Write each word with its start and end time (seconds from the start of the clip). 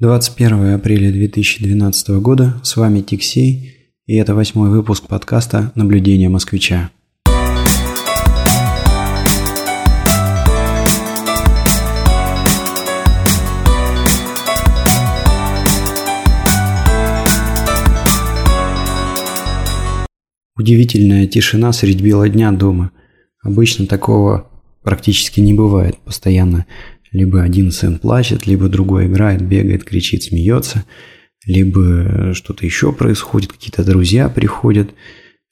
21 0.00 0.76
апреля 0.76 1.12
2012 1.12 2.08
года, 2.22 2.58
с 2.62 2.78
вами 2.78 3.02
Тиксей, 3.02 3.74
и 4.06 4.16
это 4.16 4.34
восьмой 4.34 4.70
выпуск 4.70 5.06
подкаста 5.06 5.72
«Наблюдение 5.74 6.30
москвича». 6.30 6.90
Удивительная 20.56 21.26
тишина 21.26 21.74
средь 21.74 22.00
бела 22.00 22.26
дня 22.30 22.52
дома. 22.52 22.92
Обычно 23.42 23.84
такого 23.84 24.50
практически 24.82 25.40
не 25.40 25.52
бывает. 25.52 25.98
Постоянно 25.98 26.64
либо 27.12 27.42
один 27.42 27.72
сын 27.72 27.98
плачет, 27.98 28.46
либо 28.46 28.68
другой 28.68 29.06
играет, 29.06 29.42
бегает, 29.42 29.84
кричит, 29.84 30.22
смеется, 30.22 30.84
либо 31.44 32.32
что-то 32.34 32.64
еще 32.64 32.92
происходит, 32.92 33.52
какие-то 33.52 33.84
друзья 33.84 34.28
приходят, 34.28 34.90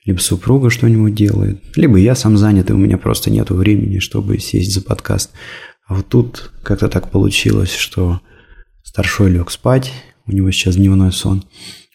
либо 0.05 0.19
супруга 0.19 0.71
что-нибудь 0.71 1.15
делает, 1.15 1.63
либо 1.77 1.99
я 1.99 2.15
сам 2.15 2.37
занят, 2.37 2.71
и 2.71 2.73
у 2.73 2.79
меня 2.79 2.99
просто 2.99 3.31
нет 3.31 3.51
времени, 3.51 3.99
чтобы 3.99 4.39
сесть 4.39 4.73
за 4.73 4.83
подкаст. 4.83 5.33
А 5.87 5.95
вот 5.95 6.09
тут 6.09 6.53
как-то 6.63 6.89
так 6.89 7.11
получилось, 7.11 7.75
что 7.75 8.21
старшой 8.83 9.31
лег 9.31 9.51
спать, 9.51 9.93
у 10.27 10.33
него 10.33 10.51
сейчас 10.51 10.77
дневной 10.77 11.13
сон, 11.13 11.45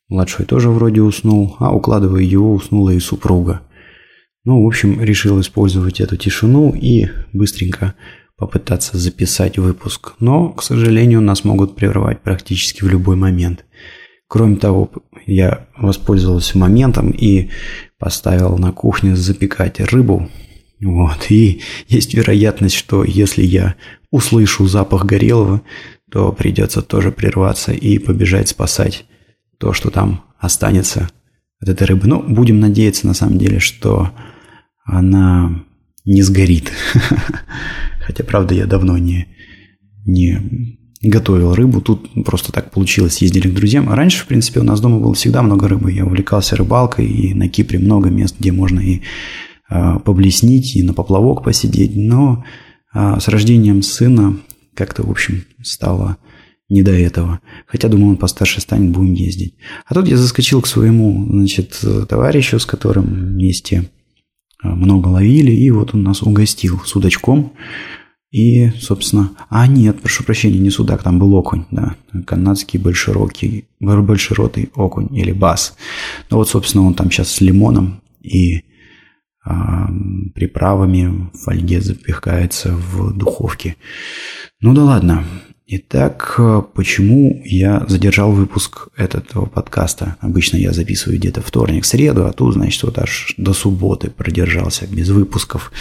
младший 0.09 0.45
тоже 0.45 0.69
вроде 0.69 1.01
уснул, 1.01 1.55
а 1.59 1.73
укладывая 1.73 2.21
его 2.21 2.53
уснула 2.53 2.89
и 2.89 2.99
супруга. 2.99 3.61
Ну, 4.45 4.63
в 4.63 4.67
общем, 4.67 5.01
решил 5.01 5.39
использовать 5.39 6.01
эту 6.01 6.17
тишину 6.17 6.73
и 6.75 7.07
быстренько 7.31 7.93
попытаться 8.37 8.97
записать 8.97 9.57
выпуск, 9.57 10.13
но, 10.19 10.49
к 10.49 10.63
сожалению, 10.63 11.21
нас 11.21 11.43
могут 11.43 11.75
прервать 11.75 12.21
практически 12.21 12.83
в 12.83 12.87
любой 12.87 13.15
момент. 13.15 13.65
Кроме 14.27 14.55
того, 14.55 14.91
я 15.25 15.67
воспользовался 15.77 16.57
моментом 16.57 17.11
и 17.11 17.49
поставил 17.99 18.57
на 18.57 18.71
кухне 18.71 19.15
запекать 19.15 19.79
рыбу. 19.79 20.29
Вот. 20.81 21.27
И 21.29 21.61
есть 21.87 22.13
вероятность, 22.13 22.75
что 22.75 23.03
если 23.03 23.43
я 23.43 23.75
услышу 24.09 24.67
запах 24.67 25.05
горелого, 25.05 25.61
то 26.11 26.31
придется 26.31 26.81
тоже 26.81 27.11
прерваться 27.11 27.73
и 27.73 27.97
побежать 27.99 28.49
спасать 28.49 29.05
то, 29.59 29.73
что 29.73 29.89
там 29.89 30.23
останется 30.39 31.09
от 31.59 31.69
этой 31.69 31.87
рыбы. 31.87 32.07
Ну, 32.07 32.21
будем 32.21 32.59
надеяться 32.59 33.07
на 33.07 33.13
самом 33.13 33.37
деле, 33.37 33.59
что 33.59 34.11
она 34.83 35.63
не 36.05 36.21
сгорит. 36.21 36.71
Хотя, 38.05 38.23
правда, 38.23 38.53
я 38.53 38.65
давно 38.65 38.97
не, 38.97 39.27
не 40.05 40.39
готовил 41.01 41.53
рыбу. 41.53 41.81
Тут 41.81 42.09
просто 42.25 42.51
так 42.51 42.71
получилось, 42.71 43.21
ездили 43.21 43.49
к 43.49 43.53
друзьям. 43.53 43.89
А 43.89 43.95
раньше, 43.95 44.23
в 44.23 44.27
принципе, 44.27 44.59
у 44.59 44.63
нас 44.63 44.81
дома 44.81 44.99
было 44.99 45.13
всегда 45.13 45.41
много 45.41 45.67
рыбы. 45.67 45.91
Я 45.91 46.05
увлекался 46.05 46.55
рыбалкой, 46.55 47.07
и 47.07 47.33
на 47.33 47.47
Кипре 47.49 47.79
много 47.79 48.09
мест, 48.09 48.35
где 48.39 48.51
можно 48.51 48.79
и 48.79 49.01
э, 49.69 49.99
поблеснить, 50.03 50.75
и 50.75 50.83
на 50.83 50.93
поплавок 50.93 51.43
посидеть. 51.43 51.95
Но 51.95 52.43
э, 52.93 53.19
с 53.19 53.27
рождением 53.27 53.81
сына 53.81 54.37
как-то, 54.75 55.03
в 55.03 55.11
общем, 55.11 55.43
стало 55.61 56.17
не 56.69 56.83
до 56.83 56.91
этого. 56.91 57.39
Хотя, 57.67 57.87
думаю, 57.87 58.11
он 58.11 58.17
постарше 58.17 58.59
станет, 58.59 58.91
будем 58.91 59.13
ездить. 59.13 59.55
А 59.85 59.93
тут 59.93 60.07
я 60.07 60.17
заскочил 60.17 60.61
к 60.61 60.67
своему, 60.67 61.25
значит, 61.29 61.79
товарищу, 62.09 62.59
с 62.59 62.65
которым 62.65 63.05
вместе 63.05 63.89
много 64.63 65.09
ловили, 65.09 65.51
и 65.51 65.69
вот 65.71 65.93
он 65.93 66.03
нас 66.03 66.21
угостил 66.21 66.79
судачком. 66.85 67.53
И, 68.31 68.71
собственно... 68.79 69.31
А, 69.49 69.67
нет, 69.67 70.01
прошу 70.01 70.23
прощения, 70.23 70.57
не 70.57 70.71
судак, 70.71 71.03
там 71.03 71.19
был 71.19 71.35
окунь, 71.35 71.65
да. 71.69 71.95
Канадский 72.25 72.79
большерокий, 72.79 73.67
большеротый 73.79 74.71
окунь 74.73 75.15
или 75.15 75.31
бас. 75.31 75.77
Ну 76.31 76.37
вот, 76.37 76.49
собственно, 76.49 76.85
он 76.87 76.95
там 76.95 77.11
сейчас 77.11 77.31
с 77.31 77.41
лимоном 77.41 78.01
и 78.21 78.63
а, 79.45 79.87
приправами 80.33 81.29
в 81.33 81.37
фольге 81.37 81.79
запекается 81.79 82.73
в 82.75 83.15
духовке. 83.15 83.75
Ну 84.61 84.73
да 84.73 84.83
ладно, 84.83 85.25
Итак, 85.65 86.35
э, 86.39 86.61
почему 86.73 87.41
я 87.45 87.85
задержал 87.87 88.33
выпуск 88.33 88.89
этого 88.97 89.45
подкаста? 89.45 90.17
Обычно 90.19 90.57
я 90.57 90.73
записываю 90.73 91.17
где-то 91.17 91.41
вторник, 91.41 91.85
среду, 91.85 92.25
а 92.25 92.33
тут, 92.33 92.55
значит, 92.55 92.83
вот 92.83 92.99
аж 92.99 93.33
до 93.37 93.53
субботы 93.53 94.09
продержался 94.09 94.85
без 94.87 95.07
выпусков. 95.07 95.71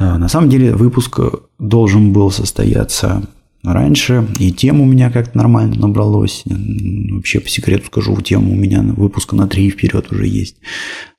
Э, 0.00 0.16
на 0.16 0.28
самом 0.28 0.48
деле 0.48 0.74
выпуск 0.74 1.20
должен 1.58 2.14
был 2.14 2.30
состояться 2.30 3.28
раньше, 3.62 4.26
и 4.38 4.50
тем 4.50 4.80
у 4.80 4.86
меня 4.86 5.10
как-то 5.10 5.36
нормально 5.36 5.76
набралось. 5.76 6.44
Вообще, 6.46 7.40
по 7.40 7.50
секрету 7.50 7.86
скажу, 7.86 8.18
тем 8.22 8.50
у 8.50 8.54
меня 8.54 8.80
выпуска 8.82 9.36
на 9.36 9.46
три 9.46 9.68
вперед 9.68 10.10
уже 10.10 10.26
есть. 10.26 10.56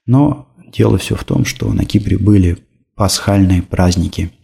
Но 0.07 0.47
дело 0.75 0.97
все 0.97 1.15
в 1.15 1.23
том, 1.23 1.45
что 1.45 1.71
на 1.71 1.85
Кипре 1.85 2.17
были 2.17 2.57
пасхальные 2.95 3.61
праздники– 3.61 4.31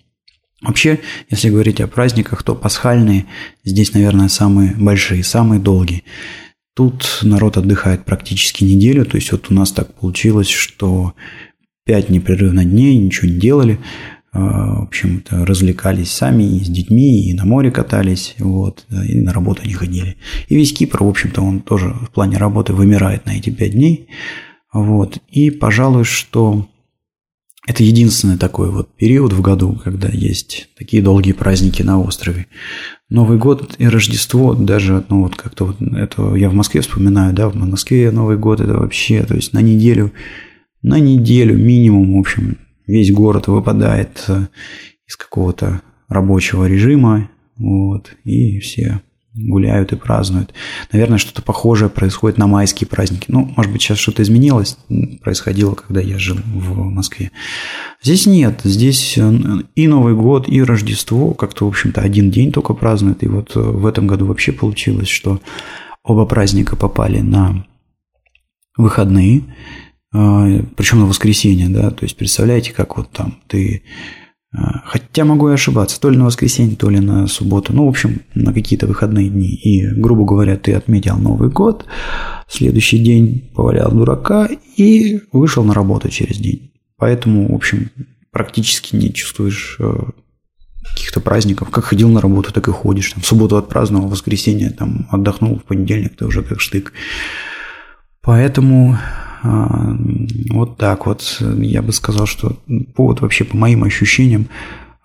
Вообще, 0.62 1.00
если 1.30 1.50
говорить 1.50 1.80
о 1.80 1.88
праздниках, 1.88 2.44
то 2.44 2.54
пасхальные 2.54 3.26
здесь, 3.64 3.94
наверное, 3.94 4.28
самые 4.28 4.76
большие, 4.76 5.24
самые 5.24 5.60
долгие. 5.60 6.04
Тут 6.76 7.20
народ 7.24 7.58
отдыхает 7.58 8.06
практически 8.06 8.64
неделю, 8.64 9.06
то 9.06 9.16
есть 9.16 9.32
вот 9.32 9.48
у 9.50 9.54
нас 9.54 9.72
так 9.72 9.94
получилось, 9.94 10.50
что 10.50 11.14
пять 11.86 12.10
непрерывно 12.10 12.66
дней 12.66 12.98
ничего 12.98 13.30
не 13.30 13.40
делали, 13.40 13.80
а, 14.32 14.82
в 14.82 14.84
общем-то, 14.84 15.46
развлекались 15.46 16.12
сами 16.12 16.44
и 16.44 16.64
с 16.64 16.68
детьми, 16.68 17.30
и 17.30 17.34
на 17.34 17.46
море 17.46 17.72
катались, 17.72 18.36
вот, 18.38 18.86
и 18.90 19.20
на 19.20 19.34
работу 19.34 19.66
не 19.66 19.74
ходили. 19.74 20.18
И 20.50 20.56
весь 20.56 20.74
Кипр, 20.74 21.04
в 21.04 21.08
общем-то, 21.08 21.42
он 21.42 21.62
тоже 21.62 21.90
в 21.90 22.12
плане 22.12 22.38
работы 22.38 22.74
вымирает 22.74 23.26
на 23.26 23.32
эти 23.32 23.50
пять 23.50 23.72
дней, 23.72 24.08
вот, 24.72 25.18
и, 25.30 25.50
пожалуй, 25.50 26.04
что 26.04 26.68
это 27.70 27.84
единственный 27.84 28.40
такой 28.40 28.72
вот 28.72 28.96
период 28.96 29.32
в 29.32 29.42
году, 29.42 29.80
когда 29.84 30.10
есть 30.10 30.70
такие 30.76 31.04
долгие 31.04 31.34
праздники 31.34 31.84
на 31.84 32.02
острове. 32.02 32.48
Новый 33.10 33.38
год 33.38 33.76
и 33.78 33.88
Рождество 33.88 34.56
даже, 34.56 35.06
ну 35.10 35.22
вот 35.22 35.36
как-то 35.36 35.66
вот 35.66 35.80
это 35.80 36.34
я 36.34 36.50
в 36.50 36.56
Москве 36.56 36.82
вспоминаю, 36.82 37.32
да, 37.32 37.48
в 37.48 37.56
Москве 37.56 38.10
Новый 38.10 38.38
год 38.38 38.60
это 38.60 38.74
вообще, 38.74 39.24
то 39.24 39.36
есть 39.36 39.54
на 39.54 39.62
неделю, 39.62 40.12
на 40.82 40.98
неделю 41.00 41.56
минимум, 41.58 42.16
в 42.16 42.20
общем, 42.20 42.58
весь 42.88 43.12
город 43.12 43.46
выпадает 43.46 44.24
э, 44.30 44.48
из 45.08 45.16
какого-то 45.16 45.84
рабочего 46.08 46.66
режима, 46.66 47.30
вот, 47.56 48.16
и 48.24 48.58
все 48.62 49.00
гуляют 49.34 49.92
и 49.92 49.96
празднуют. 49.96 50.54
Наверное, 50.92 51.18
что-то 51.18 51.42
похожее 51.42 51.90
происходит 51.90 52.38
на 52.38 52.48
майские 52.48 52.88
праздники. 52.88 53.26
Ну, 53.28 53.52
может 53.56 53.72
быть, 53.72 53.82
сейчас 53.82 54.00
что-то 54.00 54.24
изменилось, 54.24 54.78
происходило, 55.22 55.76
когда 55.76 56.02
я 56.02 56.18
жил 56.18 56.38
в 56.38 56.76
Москве. 56.86 57.32
Здесь 58.02 58.26
нет, 58.26 58.62
здесь 58.64 59.18
э, 59.18 59.32
и 59.76 59.88
Новый 59.88 60.16
год, 60.16 60.50
и 60.50 60.64
Рождество 60.64 61.34
как-то, 61.34 61.66
в 61.66 61.68
общем-то, 61.70 62.02
один 62.02 62.32
день 62.32 62.52
только 62.52 62.74
празднуют. 62.74 63.24
И 63.24 63.28
вот 63.28 63.56
э, 63.56 63.60
в 63.60 63.86
этом 63.86 64.08
году 64.08 64.26
вообще 64.26 64.52
получилось, 64.52 65.10
что 65.10 65.40
оба 66.04 66.26
праздника 66.26 66.76
попали 66.76 67.20
на 67.20 67.66
выходные, 68.78 69.44
э, 70.14 70.64
причем 70.76 71.00
на 71.00 71.06
воскресенье, 71.06 71.70
да, 71.70 71.92
то 71.92 72.04
есть 72.04 72.18
представляете, 72.18 72.74
как 72.74 72.98
вот 72.98 73.12
там 73.12 73.40
ты 73.48 73.84
хотя 74.52 75.26
могу 75.26 75.50
и 75.50 75.54
ошибаться, 75.54 76.00
то 76.00 76.10
ли 76.10 76.18
на 76.18 76.26
воскресенье, 76.26 76.76
то 76.76 76.90
ли 76.90 77.00
на 77.00 77.28
субботу, 77.28 77.74
ну, 77.74 77.86
в 77.86 77.90
общем, 77.90 78.22
на 78.34 78.54
какие-то 78.54 78.88
выходные 78.88 79.30
дни. 79.30 79.48
И, 79.48 79.86
грубо 79.88 80.26
говоря, 80.26 80.58
ты 80.58 80.74
отметил 80.74 81.18
Новый 81.18 81.50
год, 81.50 81.86
следующий 82.48 82.98
день 82.98 83.52
повалял 83.56 83.92
дурака 83.92 84.50
и 84.76 85.22
вышел 85.32 85.64
на 85.64 85.74
работу 85.74 86.10
через 86.10 86.38
день. 86.38 86.72
Поэтому, 86.98 87.52
в 87.52 87.56
общем, 87.56 87.92
практически 88.32 88.96
не 88.96 89.14
чувствуешь 89.14 89.78
э, 89.80 89.94
каких-то 90.92 91.22
праздников. 91.22 91.70
Как 91.70 91.86
ходил 91.86 92.10
на 92.10 92.20
работу, 92.20 92.52
так 92.52 92.68
и 92.68 92.72
ходишь. 92.72 93.14
Там, 93.14 93.22
в 93.22 93.26
субботу 93.28 93.56
отпраздновал, 93.58 94.08
в 94.08 94.12
воскресенье 94.12 94.72
там, 94.72 95.08
отдохнул, 95.12 95.60
в 95.60 95.64
понедельник 95.64 96.18
ты 96.18 96.26
уже 96.26 96.44
как 96.44 96.60
штык. 96.60 96.92
Поэтому 98.22 98.98
а, 98.98 99.29
вот 99.44 100.78
так 100.78 101.06
вот. 101.06 101.42
Я 101.42 101.82
бы 101.82 101.92
сказал, 101.92 102.26
что 102.26 102.58
повод 102.96 103.22
вообще 103.22 103.44
по 103.44 103.56
моим 103.58 103.84
ощущениям 103.84 104.48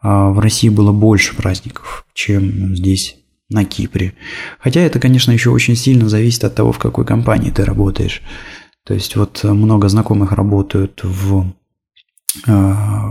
а, 0.02 0.30
в 0.30 0.38
России 0.38 0.68
было 0.68 0.92
больше 0.92 1.34
праздников, 1.36 2.06
чем 2.14 2.74
здесь 2.74 3.16
на 3.48 3.64
Кипре. 3.64 4.14
Хотя 4.58 4.80
это, 4.80 4.98
конечно, 4.98 5.30
еще 5.30 5.50
очень 5.50 5.76
сильно 5.76 6.08
зависит 6.08 6.44
от 6.44 6.54
того, 6.54 6.72
в 6.72 6.78
какой 6.78 7.04
компании 7.04 7.50
ты 7.50 7.64
работаешь. 7.64 8.22
То 8.84 8.94
есть 8.94 9.16
вот 9.16 9.44
много 9.44 9.88
знакомых 9.88 10.32
работают 10.32 11.00
в 11.02 11.46
Э, 11.46 11.63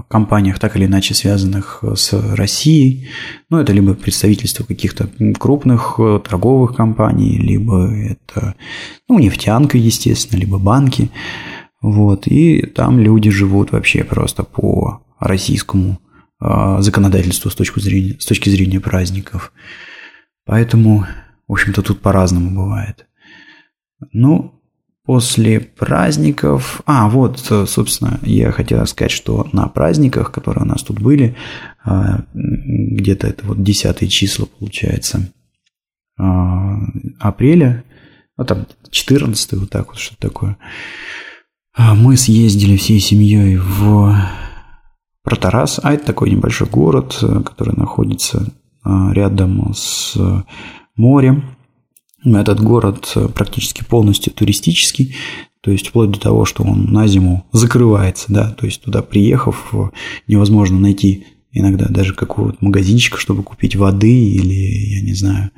компаниях, 0.09 0.59
так 0.59 0.75
или 0.75 0.85
иначе 0.85 1.13
связанных 1.13 1.83
с 1.95 2.13
Россией. 2.35 3.07
Ну, 3.49 3.59
это 3.59 3.71
либо 3.73 3.93
представительство 3.93 4.65
каких-то 4.65 5.09
крупных 5.39 5.95
э, 5.97 6.19
торговых 6.27 6.75
компаний, 6.75 7.37
либо 7.37 7.89
это 7.93 8.55
ну, 9.07 9.19
нефтянка, 9.19 9.77
естественно, 9.77 10.39
либо 10.39 10.59
банки. 10.59 11.09
Вот, 11.81 12.27
и 12.27 12.65
там 12.65 12.99
люди 12.99 13.29
живут 13.29 13.71
вообще 13.71 14.03
просто 14.03 14.43
по 14.43 15.01
российскому 15.19 15.99
э, 16.41 16.77
законодательству 16.79 17.49
с 17.49 17.55
точки 17.55 17.79
зрения, 17.79 18.17
с 18.19 18.25
точки 18.25 18.49
зрения 18.49 18.79
праздников. 18.79 19.53
Поэтому 20.45 21.05
В 21.47 21.51
общем-то, 21.53 21.81
тут 21.81 22.01
по-разному 22.01 22.51
бывает. 22.51 23.05
Ну, 24.11 24.62
после 25.05 25.59
праздников... 25.59 26.81
А, 26.85 27.09
вот, 27.09 27.39
собственно, 27.39 28.19
я 28.23 28.51
хотел 28.51 28.85
сказать, 28.87 29.11
что 29.11 29.47
на 29.51 29.67
праздниках, 29.67 30.31
которые 30.31 30.63
у 30.63 30.67
нас 30.67 30.81
тут 30.83 30.99
были, 31.01 31.35
а, 31.83 32.23
где-то 32.33 33.27
это 33.27 33.45
вот 33.45 33.61
10 33.61 34.11
числа, 34.11 34.45
получается, 34.45 35.31
а, 36.17 36.77
апреля, 37.19 37.83
ну 38.37 38.45
там 38.45 38.65
14 38.89 39.53
вот 39.53 39.69
так 39.69 39.87
вот, 39.87 39.97
что 39.97 40.15
такое, 40.17 40.57
мы 41.77 42.17
съездили 42.17 42.77
всей 42.77 42.99
семьей 42.99 43.57
в 43.57 44.15
Протарас, 45.23 45.79
а 45.81 45.93
это 45.93 46.05
такой 46.05 46.29
небольшой 46.29 46.67
город, 46.67 47.17
который 47.45 47.75
находится 47.75 48.51
рядом 48.85 49.73
с 49.73 50.15
морем. 50.95 51.55
Этот 52.25 52.61
город 52.61 53.15
практически 53.35 53.83
полностью 53.83 54.33
туристический, 54.33 55.15
то 55.61 55.71
есть 55.71 55.87
вплоть 55.87 56.11
до 56.11 56.19
того, 56.19 56.45
что 56.45 56.63
он 56.63 56.91
на 56.91 57.07
зиму 57.07 57.45
закрывается, 57.51 58.25
да, 58.29 58.51
то 58.51 58.65
есть 58.65 58.81
туда 58.81 59.01
приехав, 59.01 59.73
невозможно 60.27 60.79
найти 60.79 61.25
иногда 61.53 61.85
даже 61.87 62.13
какого-то 62.13 62.57
магазинчика, 62.61 63.17
чтобы 63.17 63.43
купить 63.43 63.75
воды 63.75 64.11
или, 64.11 64.95
я 64.95 65.01
не 65.01 65.13
знаю, 65.13 65.51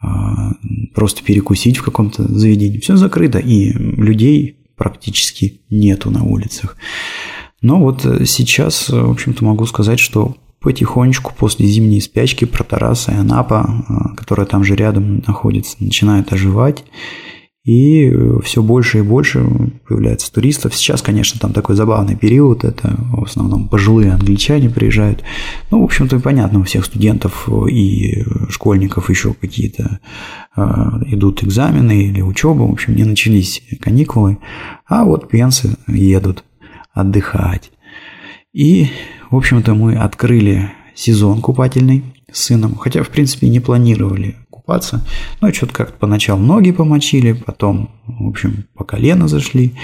а, 0.00 0.52
просто 0.94 1.22
перекусить 1.22 1.76
в 1.76 1.84
каком-то 1.84 2.26
заведении. 2.32 2.78
Все 2.78 2.96
закрыто, 2.96 3.38
и 3.38 3.72
людей 3.72 4.56
практически 4.76 5.60
нету 5.68 6.10
на 6.10 6.24
улицах. 6.24 6.76
Но 7.60 7.78
вот 7.78 8.00
сейчас, 8.24 8.88
в 8.88 9.10
общем-то, 9.10 9.44
могу 9.44 9.66
сказать, 9.66 10.00
что 10.00 10.36
потихонечку 10.60 11.32
после 11.36 11.66
зимней 11.66 12.00
спячки 12.00 12.44
Протараса 12.44 13.12
и 13.12 13.16
Анапа, 13.16 13.84
а, 13.88 14.14
которая 14.14 14.46
там 14.46 14.64
же 14.64 14.76
рядом 14.76 15.22
находится, 15.26 15.76
начинает 15.80 16.32
оживать. 16.32 16.84
И 17.62 18.06
э, 18.06 18.38
все 18.42 18.62
больше 18.62 18.98
и 18.98 19.02
больше 19.02 19.46
появляется 19.86 20.32
туристов. 20.32 20.74
Сейчас, 20.74 21.02
конечно, 21.02 21.38
там 21.38 21.52
такой 21.52 21.76
забавный 21.76 22.16
период. 22.16 22.64
Это 22.64 22.96
в 23.12 23.24
основном 23.24 23.68
пожилые 23.68 24.12
англичане 24.12 24.70
приезжают. 24.70 25.22
Ну, 25.70 25.82
в 25.82 25.84
общем-то, 25.84 26.20
понятно, 26.20 26.60
у 26.60 26.64
всех 26.64 26.86
студентов 26.86 27.48
и 27.70 28.24
школьников 28.48 29.10
еще 29.10 29.34
какие-то 29.34 30.00
э, 30.56 30.62
идут 31.08 31.44
экзамены 31.44 32.04
или 32.04 32.22
учеба. 32.22 32.62
В 32.62 32.72
общем, 32.72 32.96
не 32.96 33.04
начались 33.04 33.62
каникулы. 33.80 34.38
А 34.86 35.04
вот 35.04 35.28
пенсы 35.28 35.76
едут 35.86 36.44
отдыхать. 36.94 37.70
И, 38.52 38.88
в 39.30 39.36
общем-то, 39.36 39.74
мы 39.74 39.96
открыли 39.96 40.72
сезон 40.94 41.40
купательный 41.40 42.04
с 42.32 42.44
сыном, 42.44 42.76
хотя, 42.76 43.02
в 43.02 43.08
принципе, 43.08 43.48
не 43.48 43.60
планировали 43.60 44.36
купаться. 44.50 45.06
Ну, 45.40 45.52
что-то 45.52 45.72
как-то 45.72 45.98
поначалу 45.98 46.42
ноги 46.42 46.72
помочили, 46.72 47.32
потом, 47.32 47.90
в 48.06 48.28
общем, 48.28 48.64
по 48.74 48.84
колено 48.84 49.28
зашли, 49.28 49.74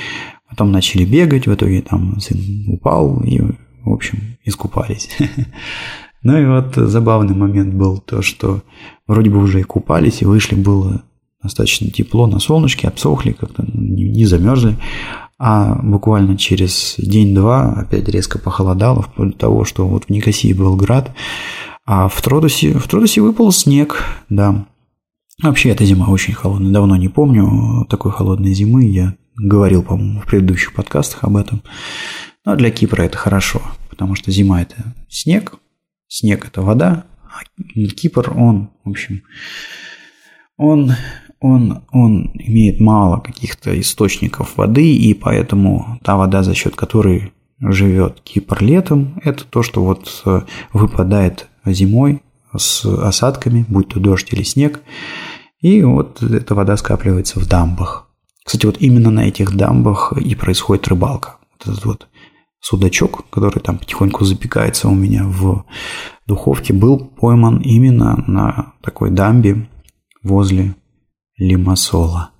потом 0.48 0.72
начали 0.72 1.04
бегать, 1.04 1.46
в 1.46 1.54
итоге 1.54 1.82
там 1.82 2.18
сын 2.20 2.38
упал 2.68 3.20
и, 3.22 3.40
в 3.40 3.92
общем, 3.92 4.36
искупались. 4.44 5.10
Ну 6.22 6.36
и 6.36 6.44
вот 6.44 6.74
забавный 6.74 7.36
момент 7.36 7.74
был 7.74 7.98
то, 7.98 8.20
что 8.20 8.62
вроде 9.06 9.30
бы 9.30 9.38
уже 9.38 9.60
и 9.60 9.62
купались, 9.62 10.22
и 10.22 10.24
вышли, 10.24 10.56
было 10.56 11.02
достаточно 11.40 11.88
тепло 11.88 12.26
на 12.26 12.40
солнышке, 12.40 12.88
обсохли, 12.88 13.30
как-то 13.30 13.64
не 13.72 14.24
замерзли. 14.24 14.76
А 15.38 15.74
буквально 15.82 16.38
через 16.38 16.94
день-два 16.98 17.72
опять 17.72 18.08
резко 18.08 18.38
похолодало, 18.38 19.02
вплоть 19.02 19.32
до 19.32 19.38
того, 19.38 19.64
что 19.64 19.86
вот 19.86 20.04
в 20.04 20.10
Никосии 20.10 20.52
был 20.52 20.76
град, 20.76 21.12
а 21.84 22.08
в 22.08 22.20
Тродосе, 22.22 22.72
в 22.78 22.88
Тродосе 22.88 23.20
выпал 23.20 23.52
снег, 23.52 24.02
да. 24.28 24.66
Вообще, 25.42 25.68
эта 25.68 25.84
зима 25.84 26.08
очень 26.08 26.32
холодная. 26.32 26.72
Давно 26.72 26.96
не 26.96 27.08
помню 27.08 27.86
такой 27.90 28.10
холодной 28.10 28.54
зимы. 28.54 28.84
Я 28.84 29.16
говорил, 29.36 29.82
по-моему, 29.82 30.20
в 30.20 30.26
предыдущих 30.26 30.72
подкастах 30.72 31.24
об 31.24 31.36
этом. 31.36 31.62
Но 32.44 32.56
для 32.56 32.70
Кипра 32.70 33.02
это 33.02 33.18
хорошо, 33.18 33.60
потому 33.90 34.14
что 34.14 34.30
зима– 34.30 34.62
это 34.62 34.94
снег, 35.08 35.54
снег– 36.08 36.46
это 36.46 36.62
вода, 36.62 37.04
а 37.24 37.40
Кипр, 37.90 38.32
он, 38.36 38.70
в 38.84 38.90
общем, 38.90 39.22
он, 40.56 40.92
он, 41.40 41.82
он 41.92 42.30
имеет 42.34 42.80
мало 42.80 43.20
каких-то 43.20 43.78
источников 43.78 44.56
воды, 44.56 44.94
и 44.94 45.14
поэтому 45.14 45.98
та 46.02 46.16
вода, 46.16 46.42
за 46.42 46.54
счет 46.54 46.76
которой 46.76 47.32
живет 47.60 48.20
Кипр 48.20 48.62
летом, 48.62 49.20
это 49.24 49.44
то, 49.44 49.62
что 49.62 49.84
вот 49.84 50.22
э, 50.24 50.42
выпадает 50.72 51.48
зимой 51.64 52.22
с 52.56 52.84
осадками, 52.84 53.64
будь 53.68 53.88
то 53.88 54.00
дождь 54.00 54.32
или 54.32 54.42
снег. 54.42 54.80
И 55.60 55.82
вот 55.82 56.22
эта 56.22 56.54
вода 56.54 56.76
скапливается 56.76 57.40
в 57.40 57.48
дамбах. 57.48 58.08
Кстати, 58.44 58.66
вот 58.66 58.76
именно 58.80 59.10
на 59.10 59.26
этих 59.26 59.56
дамбах 59.56 60.12
и 60.12 60.34
происходит 60.34 60.86
рыбалка. 60.88 61.36
Вот 61.52 61.72
этот 61.72 61.84
вот 61.84 62.08
судачок, 62.60 63.28
который 63.30 63.60
там 63.60 63.78
потихоньку 63.78 64.24
запекается 64.24 64.88
у 64.88 64.94
меня 64.94 65.24
в 65.24 65.64
духовке, 66.26 66.72
был 66.72 66.98
пойман 66.98 67.58
именно 67.58 68.22
на 68.26 68.74
такой 68.82 69.10
дамбе 69.10 69.68
возле 70.22 70.74
Лимассола. 71.38 72.30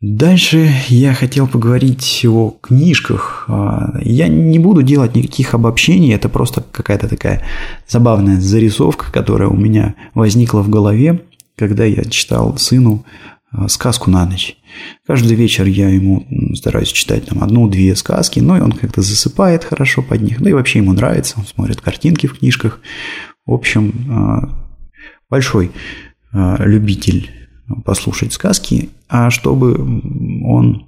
Дальше 0.00 0.72
я 0.88 1.12
хотел 1.12 1.46
поговорить 1.46 2.24
о 2.26 2.56
книжках. 2.62 3.44
А, 3.48 3.98
я 4.00 4.28
не 4.28 4.58
буду 4.58 4.82
делать 4.82 5.14
никаких 5.14 5.52
обобщений, 5.52 6.14
это 6.14 6.30
просто 6.30 6.64
какая-то 6.72 7.06
такая 7.06 7.44
забавная 7.86 8.40
зарисовка, 8.40 9.12
которая 9.12 9.50
у 9.50 9.56
меня 9.56 9.94
возникла 10.14 10.62
в 10.62 10.70
голове, 10.70 11.20
когда 11.54 11.84
я 11.84 12.02
читал 12.04 12.56
сыну 12.56 13.04
а, 13.52 13.68
сказку 13.68 14.10
на 14.10 14.24
ночь. 14.24 14.56
Каждый 15.06 15.34
вечер 15.34 15.66
я 15.66 15.90
ему 15.90 16.26
стараюсь 16.54 16.92
читать 16.92 17.26
там 17.26 17.42
одну-две 17.42 17.94
сказки, 17.94 18.40
но 18.40 18.56
и 18.56 18.62
он 18.62 18.72
как-то 18.72 19.02
засыпает 19.02 19.64
хорошо 19.64 20.00
под 20.00 20.22
них, 20.22 20.40
да 20.40 20.48
и 20.48 20.54
вообще 20.54 20.78
ему 20.78 20.94
нравится, 20.94 21.34
он 21.36 21.44
смотрит 21.44 21.82
картинки 21.82 22.26
в 22.26 22.38
книжках. 22.38 22.80
В 23.44 23.52
общем, 23.52 23.92
а, 24.08 24.48
большой 25.28 25.72
любитель 26.32 27.28
послушать 27.84 28.32
сказки, 28.32 28.90
а 29.08 29.30
чтобы 29.30 29.74
он 30.44 30.86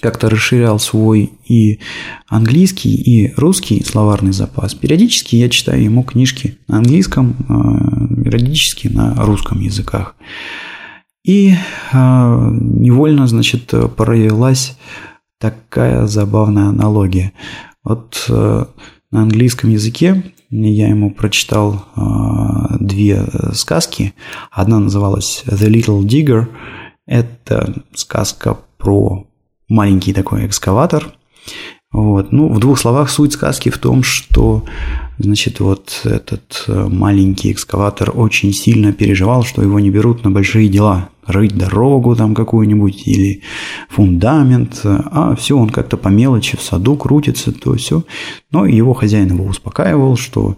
как-то 0.00 0.30
расширял 0.30 0.78
свой 0.78 1.32
и 1.46 1.80
английский, 2.28 2.94
и 2.94 3.32
русский 3.36 3.84
словарный 3.84 4.32
запас. 4.32 4.74
Периодически 4.74 5.36
я 5.36 5.48
читаю 5.48 5.82
ему 5.82 6.02
книжки 6.02 6.58
на 6.68 6.78
английском, 6.78 7.34
а, 7.48 8.22
периодически 8.22 8.88
на 8.88 9.14
русском 9.24 9.60
языках. 9.60 10.14
И 11.24 11.54
а, 11.92 12.48
невольно, 12.50 13.26
значит, 13.26 13.72
провелась 13.96 14.76
такая 15.38 16.06
забавная 16.06 16.68
аналогия. 16.68 17.32
Вот 17.82 18.24
а, 18.30 18.68
на 19.10 19.22
английском 19.22 19.70
языке 19.70 20.22
я 20.50 20.88
ему 20.88 21.10
прочитал 21.10 21.84
э, 21.96 22.76
две 22.80 23.24
сказки. 23.52 24.14
Одна 24.50 24.78
называлась 24.78 25.44
The 25.46 25.68
Little 25.68 26.02
Digger. 26.02 26.48
Это 27.06 27.82
сказка 27.94 28.58
про 28.78 29.26
маленький 29.68 30.12
такой 30.12 30.46
экскаватор. 30.46 31.12
Вот. 31.90 32.32
Ну, 32.32 32.48
в 32.52 32.60
двух 32.60 32.78
словах 32.78 33.10
суть 33.10 33.32
сказки 33.32 33.70
в 33.70 33.78
том, 33.78 34.02
что 34.02 34.64
Значит, 35.18 35.58
вот 35.58 36.00
этот 36.04 36.64
э, 36.68 36.86
маленький 36.88 37.50
экскаватор 37.50 38.12
очень 38.14 38.52
сильно 38.52 38.92
переживал, 38.92 39.42
что 39.42 39.62
его 39.62 39.80
не 39.80 39.90
берут 39.90 40.22
на 40.22 40.30
большие 40.30 40.68
дела. 40.68 41.08
Рыть 41.28 41.56
дорогу 41.56 42.16
там 42.16 42.34
какую-нибудь 42.34 43.06
или 43.06 43.42
фундамент, 43.88 44.80
а 44.84 45.36
все 45.36 45.56
он 45.56 45.68
как-то 45.70 45.96
по 45.96 46.08
мелочи 46.08 46.56
в 46.56 46.62
саду 46.62 46.96
крутится, 46.96 47.52
то 47.52 47.74
все. 47.74 48.02
Но 48.50 48.66
его 48.66 48.94
хозяин 48.94 49.28
его 49.28 49.44
успокаивал, 49.44 50.16
что 50.16 50.56